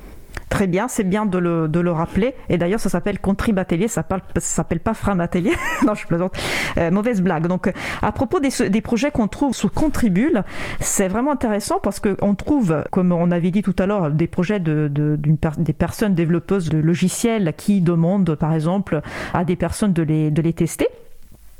[0.48, 2.34] Très bien, c'est bien de le, de le, rappeler.
[2.48, 4.02] Et d'ailleurs, ça s'appelle Contrib Atelier, ça
[4.38, 5.52] s'appelle pas Fram Atelier.
[5.86, 6.34] non, je plaisante.
[6.78, 7.46] Euh, mauvaise blague.
[7.48, 7.70] Donc,
[8.00, 10.44] à propos des, des projets qu'on trouve sous Contribule,
[10.80, 14.58] c'est vraiment intéressant parce qu'on trouve, comme on avait dit tout à l'heure, des projets
[14.58, 15.18] de, de
[15.58, 19.02] des personnes développeuses de logiciels qui demandent, par exemple,
[19.34, 20.88] à des personnes de les, de les tester.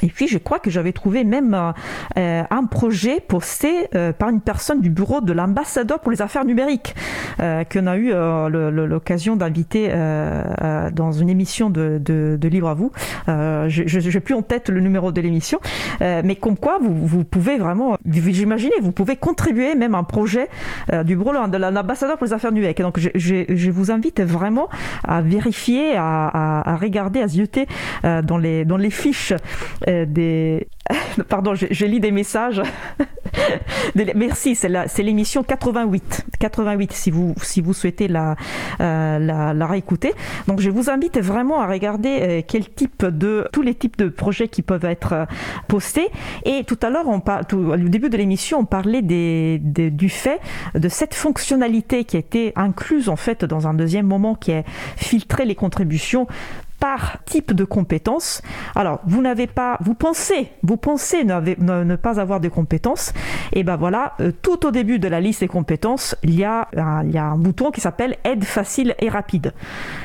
[0.03, 1.55] Et puis, je crois que j'avais trouvé même
[2.17, 6.45] euh, un projet posté euh, par une personne du bureau de l'ambassadeur pour les affaires
[6.45, 6.95] numériques,
[7.41, 8.49] euh, qu'on a eu euh,
[8.87, 12.93] l'occasion d'inviter euh, dans une émission de, de, de Libre à vous.
[13.27, 15.59] je n'ai plus en tête le numéro de l'émission,
[16.01, 20.49] mais comme quoi vous, vous pouvez vraiment, j'imagine, vous pouvez contribuer même à un projet
[21.05, 22.81] du bureau de l'ambassadeur pour les affaires numériques.
[22.81, 24.69] Donc, je, je, je, vous invite vraiment
[25.05, 27.67] à vérifier, à, à, à regarder, à zioter
[28.03, 29.35] dans, les, dans les fiches
[29.89, 30.69] euh, des...
[31.29, 32.63] Pardon, je, lis des messages.
[34.15, 36.27] Merci, c'est l'émission 88.
[36.39, 38.37] 88, si vous, si vous souhaitez la,
[38.81, 40.13] euh, la, la, réécouter.
[40.47, 44.09] Donc, je vous invite vraiment à regarder euh, quel type de, tous les types de
[44.09, 45.27] projets qui peuvent être
[45.67, 46.09] postés.
[46.45, 50.41] Et tout à l'heure, au début de l'émission, on parlait des, du fait
[50.75, 54.65] de cette fonctionnalité qui a été incluse, en fait, dans un deuxième moment, qui est
[54.97, 56.27] filtrer les contributions
[56.81, 58.43] par type de compétences.
[58.75, 63.13] Alors, vous n'avez pas, vous pensez, vous pensez ne, pas avoir de compétences,
[63.53, 66.69] et ben voilà, euh, tout au début de la liste des compétences, il y a
[66.77, 69.53] un, bouton qui s'appelle aide facile et rapide.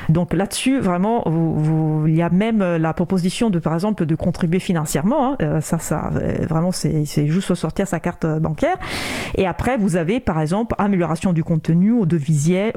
[0.08, 4.14] Donc là-dessus, vraiment, vous, il y a même euh, la proposition de, par exemple, de
[4.14, 5.32] contribuer financièrement.
[5.32, 5.36] Hein.
[5.42, 6.10] Euh, ça, ça,
[6.48, 8.76] vraiment, c'est juste sortir sa carte bancaire.
[9.36, 12.72] Et après, vous avez, par exemple, amélioration du contenu audiovisuel,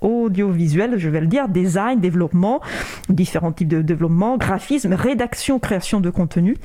[0.00, 2.60] audiovisuel, je vais le dire, design, développement
[3.08, 6.56] différents types de développement, graphisme, rédaction, création de contenu,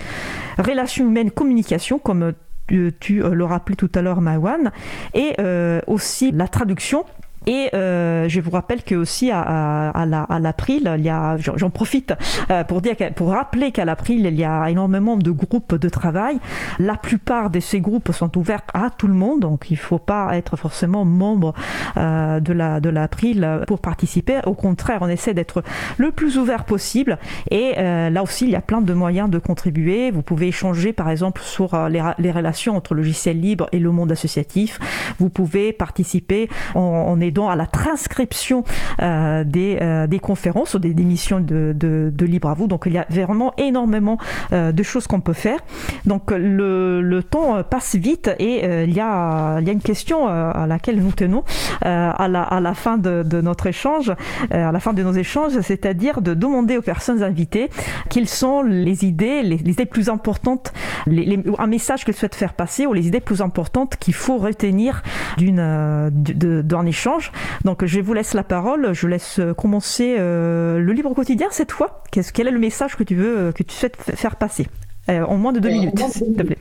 [0.58, 2.34] relations humaines, communication, comme
[2.68, 4.72] tu, tu le rappelais tout à l'heure, Mawan,
[5.14, 7.06] et euh, aussi la traduction
[7.48, 11.70] et euh, je vous rappelle que aussi à, à, à l'April, il y a, j'en
[11.70, 12.14] profite
[12.50, 16.38] euh, pour dire, pour rappeler qu'à l'April, il y a énormément de groupes de travail.
[16.80, 20.00] La plupart de ces groupes sont ouverts à tout le monde, donc il ne faut
[20.00, 21.54] pas être forcément membre
[21.98, 24.40] euh, de la de l'April pour participer.
[24.46, 25.64] Au contraire, on essaie d'être
[25.98, 27.18] le plus ouvert possible.
[27.50, 30.12] Et euh, là aussi, il y a plein de moyens de contribuer.
[30.12, 33.92] Vous pouvez échanger, par exemple, sur euh, les, les relations entre logiciel libre et le
[33.92, 34.80] monde associatif.
[35.20, 36.50] Vous pouvez participer.
[36.76, 38.64] On, on est à la transcription
[39.02, 42.68] euh, des, euh, des conférences ou des émissions de, de, Libre à vous.
[42.68, 44.18] Donc il y a vraiment énormément
[44.54, 45.60] euh, de choses qu'on peut faire.
[46.06, 50.66] Donc le, temps passe vite et il, y a, il y a une question à
[50.68, 51.44] laquelle nous tenons
[51.82, 54.14] à, la, à la fin de, notre échange,
[54.50, 57.70] à la fin de nos échanges, c'est-à-dire de demander aux personnes invitées
[58.10, 60.74] quelles sont les idées, les, idées plus importantes,
[61.08, 65.04] un message qu'elles souhaitent faire passer ou les idées plus importantes qu'il faut retenir
[65.38, 67.21] d'un échange
[67.64, 71.72] donc je vous laisse la parole, je laisse euh, commencer euh, le livre quotidien cette
[71.72, 72.04] fois.
[72.12, 74.68] Qu'est-ce, quel est le message que tu veux, euh, que tu souhaites faire passer?
[75.10, 76.58] En moins de deux minutes, s'il te plaît.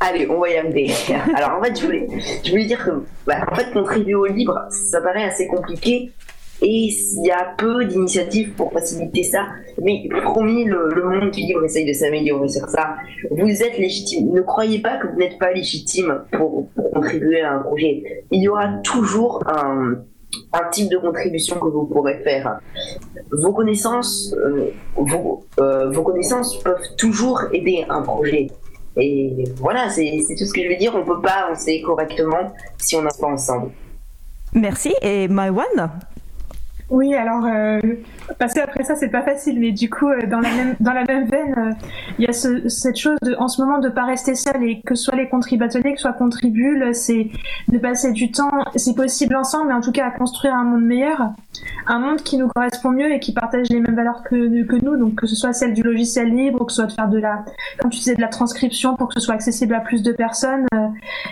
[0.00, 0.92] Allez, on va y aller.
[1.34, 2.06] Alors en fait, je voulais,
[2.44, 2.90] je voulais dire que
[3.26, 6.12] bah, en fait, contribuer au livre, ça paraît assez compliqué
[6.60, 9.46] et il y a peu d'initiatives pour faciliter ça.
[9.80, 12.96] Mais promis, le, monde du livre essaye de s'améliorer sur ça.
[13.30, 14.32] Vous êtes légitime.
[14.32, 18.24] Ne croyez pas que vous n'êtes pas légitime pour, contribuer à un projet.
[18.32, 19.98] Il y aura toujours un,
[20.72, 22.60] type de contribution que vous pourrez faire.
[23.30, 24.72] Vos connaissances, euh,
[25.60, 28.48] euh, vos connaissances peuvent toujours aider un projet.
[28.96, 30.92] Et voilà, c'est tout ce que je veux dire.
[30.96, 33.70] On peut pas avancer correctement si on n'a pas ensemble.
[34.52, 34.92] Merci.
[35.02, 35.90] Et Maïwan,
[36.90, 37.80] Oui, alors euh,
[38.34, 41.04] passer après ça, c'est pas facile, mais du coup, euh, dans la même dans la
[41.04, 41.86] même veine, euh,
[42.18, 44.94] il y a ce, cette chose en ce moment de pas rester seul et que
[44.94, 47.28] soit les contributeurs, que soit contribule, c'est
[47.68, 50.84] de passer du temps, c'est possible ensemble, mais en tout cas à construire un monde
[50.84, 51.32] meilleur,
[51.86, 54.96] un monde qui nous correspond mieux et qui partage les mêmes valeurs que que nous,
[54.96, 57.44] donc que ce soit celle du logiciel libre, que ce soit de faire de la,
[57.78, 60.66] comme tu disais, de la transcription pour que ce soit accessible à plus de personnes,
[60.74, 60.88] euh,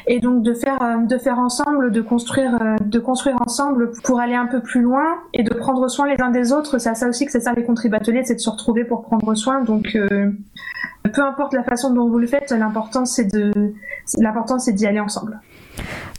[0.06, 4.46] et donc de faire de faire ensemble, de construire de construire ensemble pour aller un
[4.46, 5.04] peu plus loin
[5.34, 6.78] et de prendre soin les uns des autres.
[6.86, 9.34] C'est à ça aussi que c'est ça les contributeurs, c'est de se retrouver pour prendre
[9.34, 9.60] soin.
[9.64, 10.30] Donc, euh,
[11.02, 13.52] peu importe la façon dont vous le faites, l'important c'est de,
[14.18, 15.40] l'important c'est d'y aller ensemble.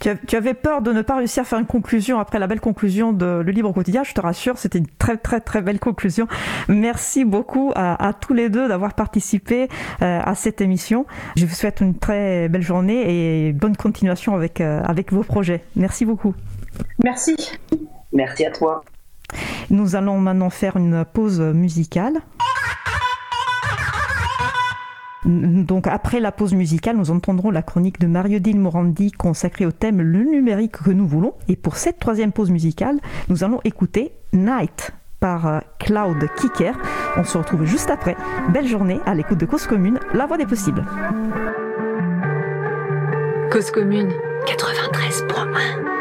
[0.02, 3.14] Tu, avais peur de ne pas réussir à faire une conclusion après la belle conclusion
[3.14, 4.04] de Le Libre Quotidien.
[4.04, 6.28] Je te rassure, c'était une très très très belle conclusion.
[6.68, 9.70] Merci beaucoup à, tous les deux d'avoir participé
[10.02, 11.06] euh, à cette émission.
[11.36, 15.64] Je vous souhaite une très belle journée et bonne continuation avec, euh, avec vos projets.
[15.76, 16.34] Merci beaucoup.
[17.02, 17.58] Merci.
[18.12, 18.84] Merci à toi.
[19.70, 22.14] Nous allons maintenant faire une pause musicale.
[25.24, 29.72] Donc après la pause musicale, nous entendrons la chronique de Mario Dil Morandi consacrée au
[29.72, 31.34] thème le numérique que nous voulons.
[31.48, 32.98] Et pour cette troisième pause musicale,
[33.28, 36.74] nous allons écouter Night par euh, Cloud Kicker.
[37.16, 38.16] On se retrouve juste après.
[38.52, 40.84] Belle journée à l'écoute de Cause Commune, la voix des possibles.
[43.50, 44.12] Cause Commune
[44.46, 45.97] 93.1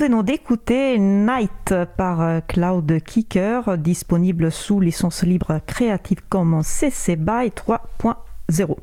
[0.00, 7.50] venons d'écouter Night par euh, Cloud Kicker, disponible sous licence libre Creative Commons CC BY
[7.50, 8.76] 3.0.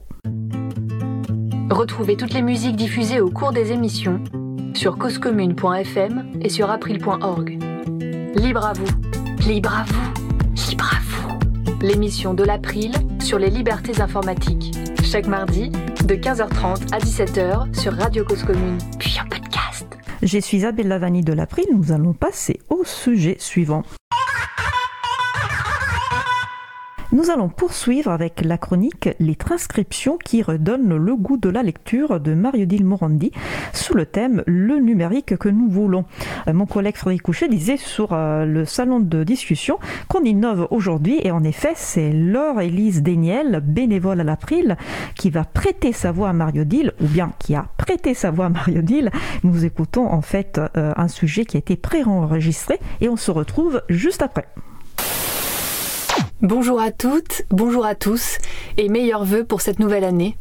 [1.71, 4.23] Retrouvez toutes les musiques diffusées au cours des émissions
[4.75, 7.57] sur causecommune.fm et sur april.org.
[8.35, 11.39] Libre à vous, libre à vous, libre à vous.
[11.81, 14.77] L'émission de l'April sur les libertés informatiques.
[15.03, 15.69] Chaque mardi
[16.05, 19.46] de 15h30 à 17h sur Radio Cause Commune, puis en podcast.
[20.23, 21.65] Je suis Isabelle Lavani de l'April.
[21.71, 23.83] Nous allons passer au sujet suivant.
[27.13, 32.19] Nous allons poursuivre avec la chronique Les transcriptions qui redonnent le goût de la lecture
[32.19, 33.31] de Mario-Dil Morandi
[33.71, 36.03] sous le thème Le numérique que nous voulons.
[36.49, 39.79] Euh, mon collègue Frédéric Couchet disait sur euh, le salon de discussion
[40.09, 44.75] qu'on innove aujourd'hui et en effet c'est Laure Élise Déniel, bénévole à l'April,
[45.15, 48.47] qui va prêter sa voix à Mario Dil ou bien qui a prêté sa voix
[48.47, 49.11] à Mario Dil.
[49.43, 53.81] Nous écoutons en fait euh, un sujet qui a été pré-enregistré et on se retrouve
[53.87, 54.49] juste après.
[56.43, 58.37] Bonjour à toutes, bonjour à tous
[58.77, 60.37] et meilleurs vœux pour cette nouvelle année.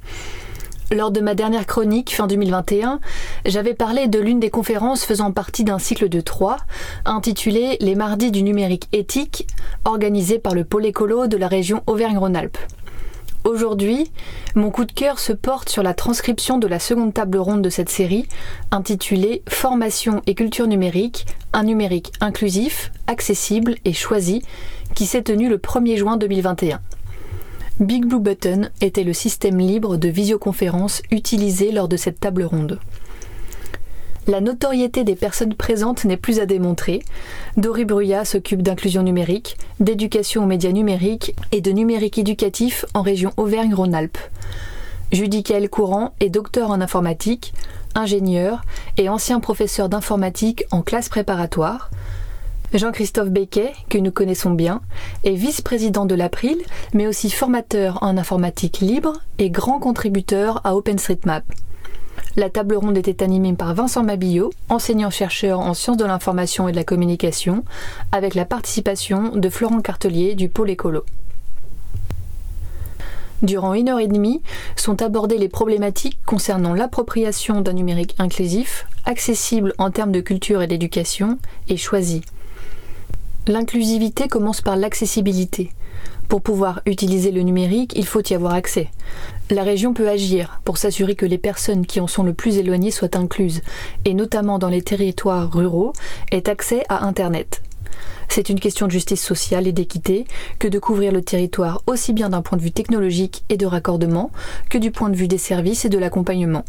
[0.94, 3.00] Lors de ma dernière chronique fin 2021,
[3.46, 6.58] j'avais parlé de l'une des conférences faisant partie d'un cycle de trois,
[7.06, 9.46] intitulé Les mardis du numérique éthique,
[9.86, 12.58] organisé par le pôle écolo de la région Auvergne-Rhône-Alpes.
[13.44, 14.10] Aujourd'hui,
[14.54, 17.70] mon coup de cœur se porte sur la transcription de la seconde table ronde de
[17.70, 18.26] cette série,
[18.70, 24.42] intitulée Formation et culture numérique, un numérique inclusif, accessible et choisi,
[24.94, 26.80] qui s'est tenue le 1er juin 2021.
[27.80, 32.78] Big Blue Button était le système libre de visioconférence utilisé lors de cette table ronde.
[34.26, 37.02] La notoriété des personnes présentes n'est plus à démontrer.
[37.56, 43.32] Dory Bruyat s'occupe d'inclusion numérique, d'éducation aux médias numériques et de numérique éducatif en région
[43.36, 44.18] Auvergne-Rhône-Alpes.
[45.12, 47.54] Judicaël Courant est docteur en informatique,
[47.94, 48.62] ingénieur
[48.96, 51.90] et ancien professeur d'informatique en classe préparatoire.
[52.74, 54.80] Jean-Christophe Becquet, que nous connaissons bien,
[55.24, 56.58] est vice-président de l'April,
[56.92, 61.44] mais aussi formateur en informatique libre et grand contributeur à OpenStreetMap.
[62.34, 66.76] La table ronde était animée par Vincent Mabillot, enseignant-chercheur en sciences de l'information et de
[66.76, 67.64] la communication,
[68.12, 71.04] avec la participation de Florent Cartelier du Pôle écolo.
[73.42, 74.42] Durant une heure et demie
[74.76, 80.66] sont abordées les problématiques concernant l'appropriation d'un numérique inclusif, accessible en termes de culture et
[80.66, 81.38] d'éducation,
[81.68, 82.22] et choisi.
[83.48, 85.70] L'inclusivité commence par l'accessibilité.
[86.28, 88.88] Pour pouvoir utiliser le numérique, il faut y avoir accès.
[89.50, 92.90] La région peut agir pour s'assurer que les personnes qui en sont le plus éloignées
[92.90, 93.62] soient incluses,
[94.04, 95.92] et notamment dans les territoires ruraux,
[96.32, 97.62] aient accès à Internet.
[98.28, 100.26] C'est une question de justice sociale et d'équité
[100.58, 104.32] que de couvrir le territoire aussi bien d'un point de vue technologique et de raccordement
[104.68, 106.64] que du point de vue des services et de l'accompagnement.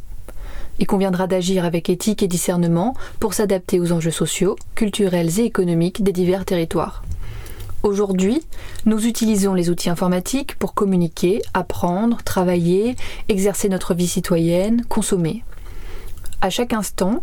[0.80, 6.04] Il conviendra d'agir avec éthique et discernement pour s'adapter aux enjeux sociaux, culturels et économiques
[6.04, 7.04] des divers territoires.
[7.84, 8.42] Aujourd'hui,
[8.86, 12.96] nous utilisons les outils informatiques pour communiquer, apprendre, travailler,
[13.30, 15.44] exercer notre vie citoyenne, consommer.
[16.42, 17.22] À chaque instant,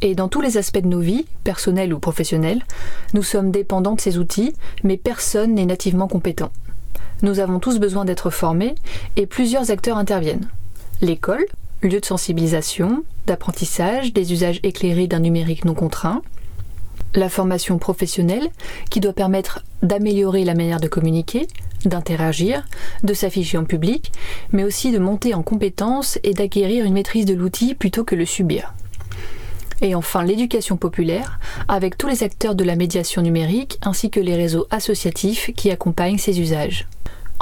[0.00, 2.62] et dans tous les aspects de nos vies, personnelles ou professionnelles,
[3.14, 4.52] nous sommes dépendants de ces outils,
[4.82, 6.50] mais personne n'est nativement compétent.
[7.22, 8.74] Nous avons tous besoin d'être formés
[9.16, 10.48] et plusieurs acteurs interviennent.
[11.00, 11.44] L'école,
[11.88, 16.22] lieu de sensibilisation, d'apprentissage, des usages éclairés d'un numérique non contraint,
[17.14, 18.48] la formation professionnelle
[18.90, 21.46] qui doit permettre d'améliorer la manière de communiquer,
[21.84, 22.64] d'interagir,
[23.02, 24.12] de s'afficher en public,
[24.52, 28.26] mais aussi de monter en compétences et d'acquérir une maîtrise de l'outil plutôt que le
[28.26, 28.74] subir.
[29.80, 34.36] Et enfin l'éducation populaire, avec tous les acteurs de la médiation numérique ainsi que les
[34.36, 36.86] réseaux associatifs qui accompagnent ces usages.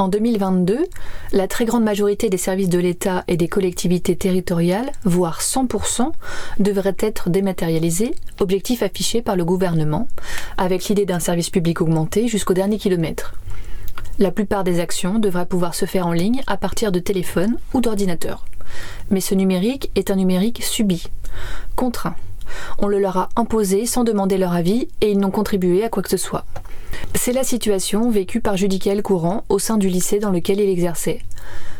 [0.00, 0.86] En 2022,
[1.32, 6.10] la très grande majorité des services de l'État et des collectivités territoriales, voire 100%,
[6.58, 10.08] devraient être dématérialisés, objectif affiché par le gouvernement,
[10.56, 13.34] avec l'idée d'un service public augmenté jusqu'au dernier kilomètre.
[14.18, 17.82] La plupart des actions devraient pouvoir se faire en ligne à partir de téléphone ou
[17.82, 18.46] d'ordinateur.
[19.10, 21.08] Mais ce numérique est un numérique subi,
[21.76, 22.16] contraint.
[22.78, 26.02] On le leur a imposé sans demander leur avis et ils n'ont contribué à quoi
[26.02, 26.44] que ce soit.
[27.14, 31.20] C'est la situation vécue par Judicael Courant au sein du lycée dans lequel il exerçait.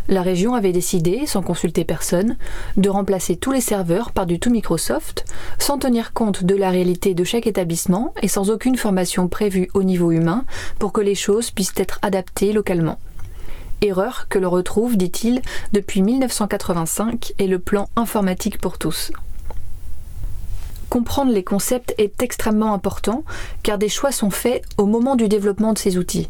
[0.08, 2.36] La région avait décidé, sans consulter personne,
[2.76, 5.24] de remplacer tous les serveurs par du tout Microsoft,
[5.58, 9.84] sans tenir compte de la réalité de chaque établissement et sans aucune formation prévue au
[9.84, 10.44] niveau humain
[10.78, 12.98] pour que les choses puissent être adaptées localement.
[13.82, 15.42] Erreur que l'on retrouve, dit-il,
[15.72, 19.12] depuis 1985 et le plan informatique pour tous.
[20.90, 23.22] Comprendre les concepts est extrêmement important
[23.62, 26.28] car des choix sont faits au moment du développement de ces outils.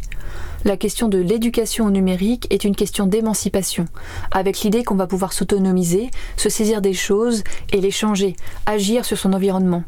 [0.67, 3.87] La question de l'éducation au numérique est une question d'émancipation,
[4.31, 7.43] avec l'idée qu'on va pouvoir s'autonomiser, se saisir des choses
[7.73, 9.83] et les changer, agir sur son environnement.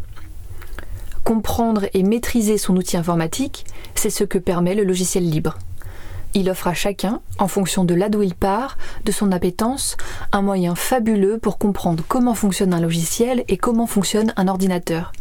[1.23, 5.59] Comprendre et maîtriser son outil informatique, c'est ce que permet le logiciel libre.
[6.35, 9.97] Il offre à chacun, en fonction de là d'où il part, de son appétence,
[10.33, 15.13] un moyen fabuleux pour comprendre comment fonctionne un logiciel et comment fonctionne un ordinateur.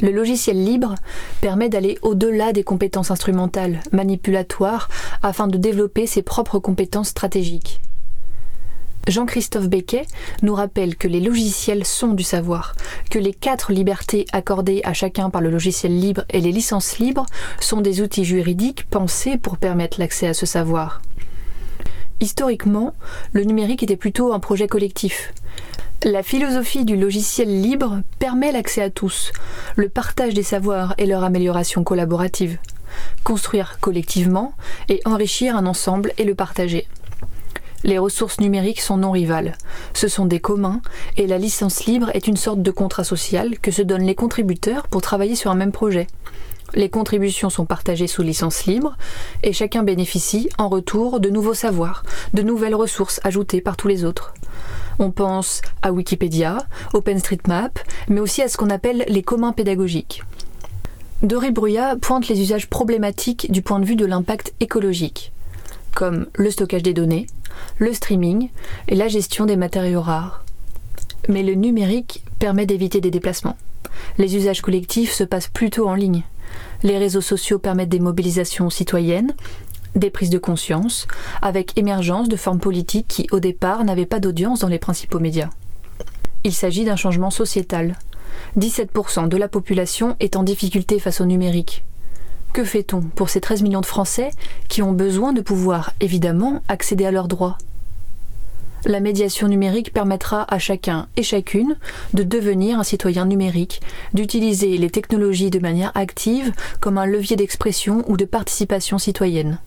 [0.00, 0.94] Le logiciel libre
[1.40, 4.88] permet d'aller au-delà des compétences instrumentales, manipulatoires,
[5.22, 7.80] afin de développer ses propres compétences stratégiques.
[9.08, 10.06] Jean-Christophe Becquet
[10.42, 12.74] nous rappelle que les logiciels sont du savoir,
[13.10, 17.26] que les quatre libertés accordées à chacun par le logiciel libre et les licences libres
[17.58, 21.00] sont des outils juridiques pensés pour permettre l'accès à ce savoir.
[22.20, 22.94] Historiquement,
[23.32, 25.32] le numérique était plutôt un projet collectif.
[26.04, 29.32] La philosophie du logiciel libre permet l'accès à tous,
[29.76, 32.58] le partage des savoirs et leur amélioration collaborative.
[33.24, 34.52] Construire collectivement
[34.88, 36.86] et enrichir un ensemble et le partager.
[37.84, 39.56] Les ressources numériques sont non rivales.
[39.94, 40.80] Ce sont des communs
[41.16, 44.88] et la licence libre est une sorte de contrat social que se donnent les contributeurs
[44.88, 46.08] pour travailler sur un même projet.
[46.74, 48.96] Les contributions sont partagées sous licence libre
[49.42, 52.02] et chacun bénéficie en retour de nouveaux savoirs,
[52.34, 54.34] de nouvelles ressources ajoutées par tous les autres.
[54.98, 56.58] On pense à Wikipédia,
[56.92, 57.78] OpenStreetMap,
[58.08, 60.24] mais aussi à ce qu'on appelle les communs pédagogiques.
[61.22, 65.32] Doré Bruyat pointe les usages problématiques du point de vue de l'impact écologique,
[65.94, 67.26] comme le stockage des données,
[67.78, 68.50] le streaming
[68.88, 70.44] et la gestion des matériaux rares.
[71.28, 73.56] Mais le numérique permet d'éviter des déplacements.
[74.18, 76.22] Les usages collectifs se passent plutôt en ligne.
[76.82, 79.34] Les réseaux sociaux permettent des mobilisations citoyennes,
[79.94, 81.06] des prises de conscience,
[81.42, 85.50] avec émergence de formes politiques qui, au départ, n'avaient pas d'audience dans les principaux médias.
[86.44, 87.96] Il s'agit d'un changement sociétal.
[88.56, 91.84] 17% de la population est en difficulté face au numérique.
[92.52, 94.30] Que fait-on pour ces 13 millions de Français
[94.68, 97.58] qui ont besoin de pouvoir, évidemment, accéder à leurs droits?
[98.84, 101.76] La médiation numérique permettra à chacun et chacune
[102.14, 103.80] de devenir un citoyen numérique,
[104.14, 109.58] d'utiliser les technologies de manière active comme un levier d'expression ou de participation citoyenne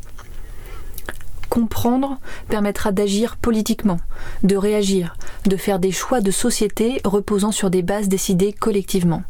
[1.52, 2.18] comprendre
[2.48, 4.00] permettra d'agir politiquement,
[4.42, 9.22] de réagir, de faire des choix de société reposant sur des bases décidées collectivement.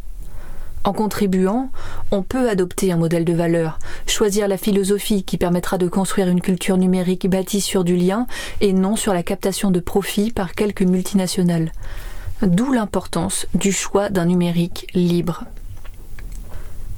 [0.83, 1.69] En contribuant,
[2.09, 3.77] on peut adopter un modèle de valeur,
[4.07, 8.25] choisir la philosophie qui permettra de construire une culture numérique bâtie sur du lien
[8.61, 11.71] et non sur la captation de profits par quelques multinationales.
[12.41, 15.43] D'où l'importance du choix d'un numérique libre.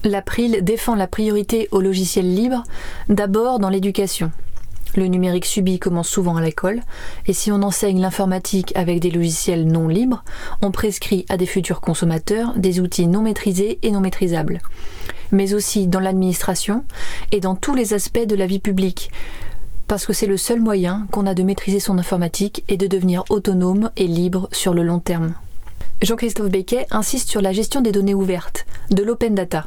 [0.05, 2.63] L'April défend la priorité au logiciel libre,
[3.09, 4.31] d'abord dans l'éducation.
[4.95, 6.81] Le numérique subi commence souvent à l'école,
[7.25, 10.23] et si on enseigne l'informatique avec des logiciels non libres,
[10.61, 14.61] on prescrit à des futurs consommateurs des outils non maîtrisés et non maîtrisables.
[15.31, 16.85] Mais aussi dans l'administration
[17.31, 19.09] et dans tous les aspects de la vie publique,
[19.87, 23.23] parce que c'est le seul moyen qu'on a de maîtriser son informatique et de devenir
[23.29, 25.33] autonome et libre sur le long terme.
[26.01, 29.65] Jean-Christophe Becquet insiste sur la gestion des données ouvertes, de l'open data.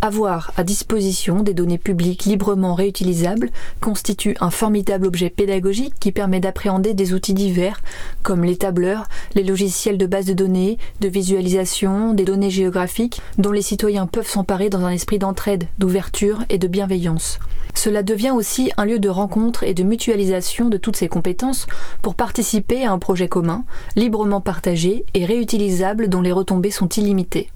[0.00, 3.50] Avoir à disposition des données publiques librement réutilisables
[3.80, 7.80] constitue un formidable objet pédagogique qui permet d'appréhender des outils divers
[8.22, 13.52] comme les tableurs, les logiciels de base de données, de visualisation, des données géographiques dont
[13.52, 17.38] les citoyens peuvent s'emparer dans un esprit d'entraide, d'ouverture et de bienveillance.
[17.74, 21.66] Cela devient aussi un lieu de rencontre et de mutualisation de toutes ces compétences
[22.02, 23.64] pour participer à un projet commun,
[23.96, 27.50] librement partagé et réutilisable dont les retombées sont illimitées.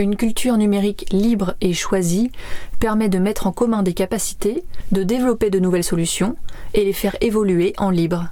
[0.00, 2.32] Une culture numérique libre et choisie
[2.78, 6.36] permet de mettre en commun des capacités, de développer de nouvelles solutions
[6.72, 8.28] et les faire évoluer en libre.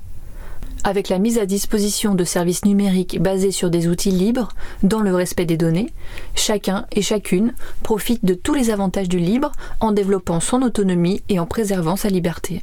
[0.82, 4.48] Avec la mise à disposition de services numériques basés sur des outils libres,
[4.82, 5.92] dans le respect des données,
[6.34, 11.38] chacun et chacune profite de tous les avantages du libre en développant son autonomie et
[11.38, 12.62] en préservant sa liberté.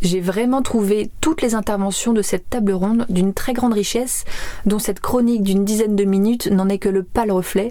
[0.00, 4.24] J'ai vraiment trouvé toutes les interventions de cette table ronde d'une très grande richesse,
[4.64, 7.70] dont cette chronique d'une dizaine de minutes n'en est que le pâle reflet,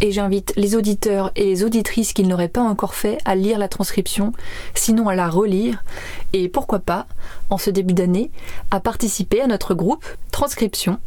[0.00, 3.68] et j'invite les auditeurs et les auditrices qui ne pas encore fait à lire la
[3.68, 4.32] transcription,
[4.74, 5.84] sinon à la relire,
[6.32, 7.06] et pourquoi pas,
[7.50, 8.30] en ce début d'année,
[8.70, 10.98] à participer à notre groupe Transcription,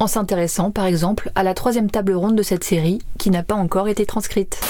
[0.00, 3.54] en s'intéressant par exemple à la troisième table ronde de cette série qui n'a pas
[3.54, 4.60] encore été transcrite.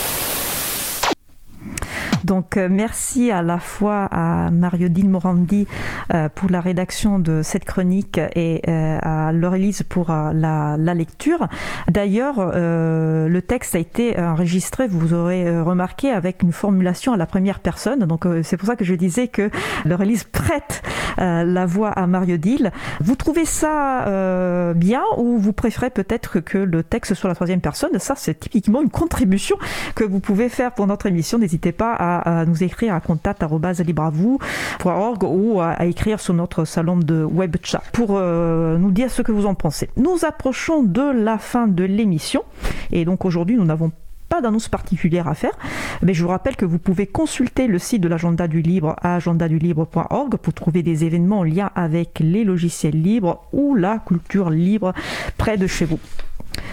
[2.24, 5.66] Donc euh, merci à la fois à Mario Din Morandi
[6.14, 11.48] euh, pour la rédaction de cette chronique et euh, à Laurelise pour la, lecture.
[11.88, 17.60] D'ailleurs, le texte a été enregistré, vous aurez remarqué, avec une formulation à la première
[17.60, 18.00] personne.
[18.00, 19.50] Donc c'est pour ça que je disais que
[19.86, 20.82] Laurelise prête
[21.16, 22.72] la voix à Mario Dill.
[23.00, 27.98] Vous trouvez ça bien ou vous préférez peut-être que le texte soit la troisième personne?
[27.98, 29.56] Ça, c'est typiquement une contribution
[29.94, 31.38] que vous pouvez faire pour notre émission.
[31.52, 37.24] N'hésitez pas à à, nous écrire à contact.libravou.org ou à, écrire sur notre salon de
[37.24, 39.90] web chat pour euh, nous dire ce que vous en pensez.
[39.96, 42.42] Nous approchons de la fin de l'émission
[42.90, 43.92] et donc aujourd'hui nous n'avons
[44.30, 45.52] pas d'annonce particulière à faire,
[46.00, 49.16] mais je vous rappelle que vous pouvez consulter le site de l'agenda du libre à
[49.16, 54.94] agendadulibre.org pour trouver des événements en lien avec les logiciels libres ou la culture libre
[55.36, 55.98] près de chez vous.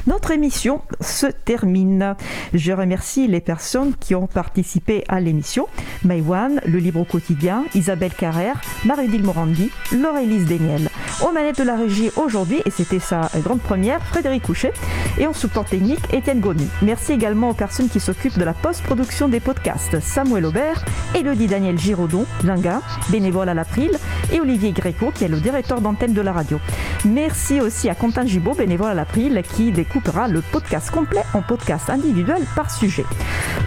[0.07, 2.15] Notre émission se termine.
[2.53, 5.67] Je remercie les personnes qui ont participé à l'émission.
[6.03, 10.89] Maïwan, Le Libre au Quotidien, Isabelle Carrère, Marie-Dile Morandi, Laurélise Daniel.
[11.27, 14.73] Aux manettes de la régie aujourd'hui, et c'était sa grande première, Frédéric Couchet.
[15.17, 16.67] Et en support technique, Étienne Goni.
[16.81, 19.99] Merci également aux personnes qui s'occupent de la post-production des podcasts.
[19.99, 23.91] Samuel Aubert, Elodie Daniel Giraudon, Linga, bénévole à l'April,
[24.31, 26.59] et Olivier Gréco, qui est le directeur d'antenne de la radio.
[27.05, 31.89] Merci aussi à Quentin Gibaud, bénévole à l'April, qui découpera le podcast complet en podcast
[31.89, 33.05] individuel par sujet.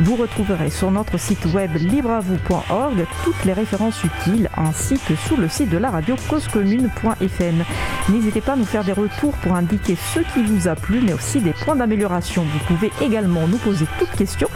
[0.03, 5.49] Vous retrouverez sur notre site web libreavou.org toutes les références utiles ainsi que sur le
[5.49, 7.65] site de la radio causecommune.fm.
[8.09, 11.13] N'hésitez pas à nous faire des retours pour indiquer ce qui vous a plu mais
[11.13, 12.45] aussi des points d'amélioration.
[12.45, 14.49] Vous pouvez également nous poser toutes questions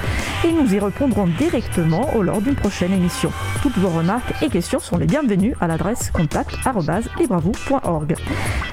[0.45, 3.33] et nous y répondrons directement au lors d'une prochaine émission.
[3.63, 8.15] Toutes vos remarques et questions sont les bienvenues à l'adresse contact.libreavou.org.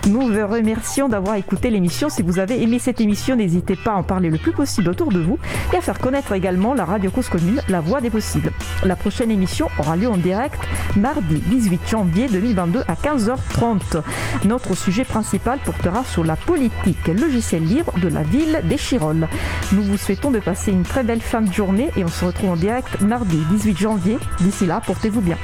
[0.08, 2.10] Nous vous remercions d'avoir écouté l'émission.
[2.10, 5.10] Si vous avez aimé cette émission, n'hésitez pas à en parler le plus possible autour
[5.10, 5.40] de vous
[5.72, 8.52] et à faire connaître également la radio cause commune, la voix des possibles.
[8.84, 10.60] La prochaine émission aura lieu en direct
[10.98, 14.04] mardi 18 janvier 2022 à 15h30.
[14.44, 19.30] Notre sujet principal portera sur la politique logiciel libre de la ville des Chirolles.
[19.72, 22.50] Nous vous souhaitons de passer une très belle fin de journée et on se retrouve
[22.50, 24.18] en direct mardi 18 janvier.
[24.42, 25.38] D'ici là, portez-vous bien.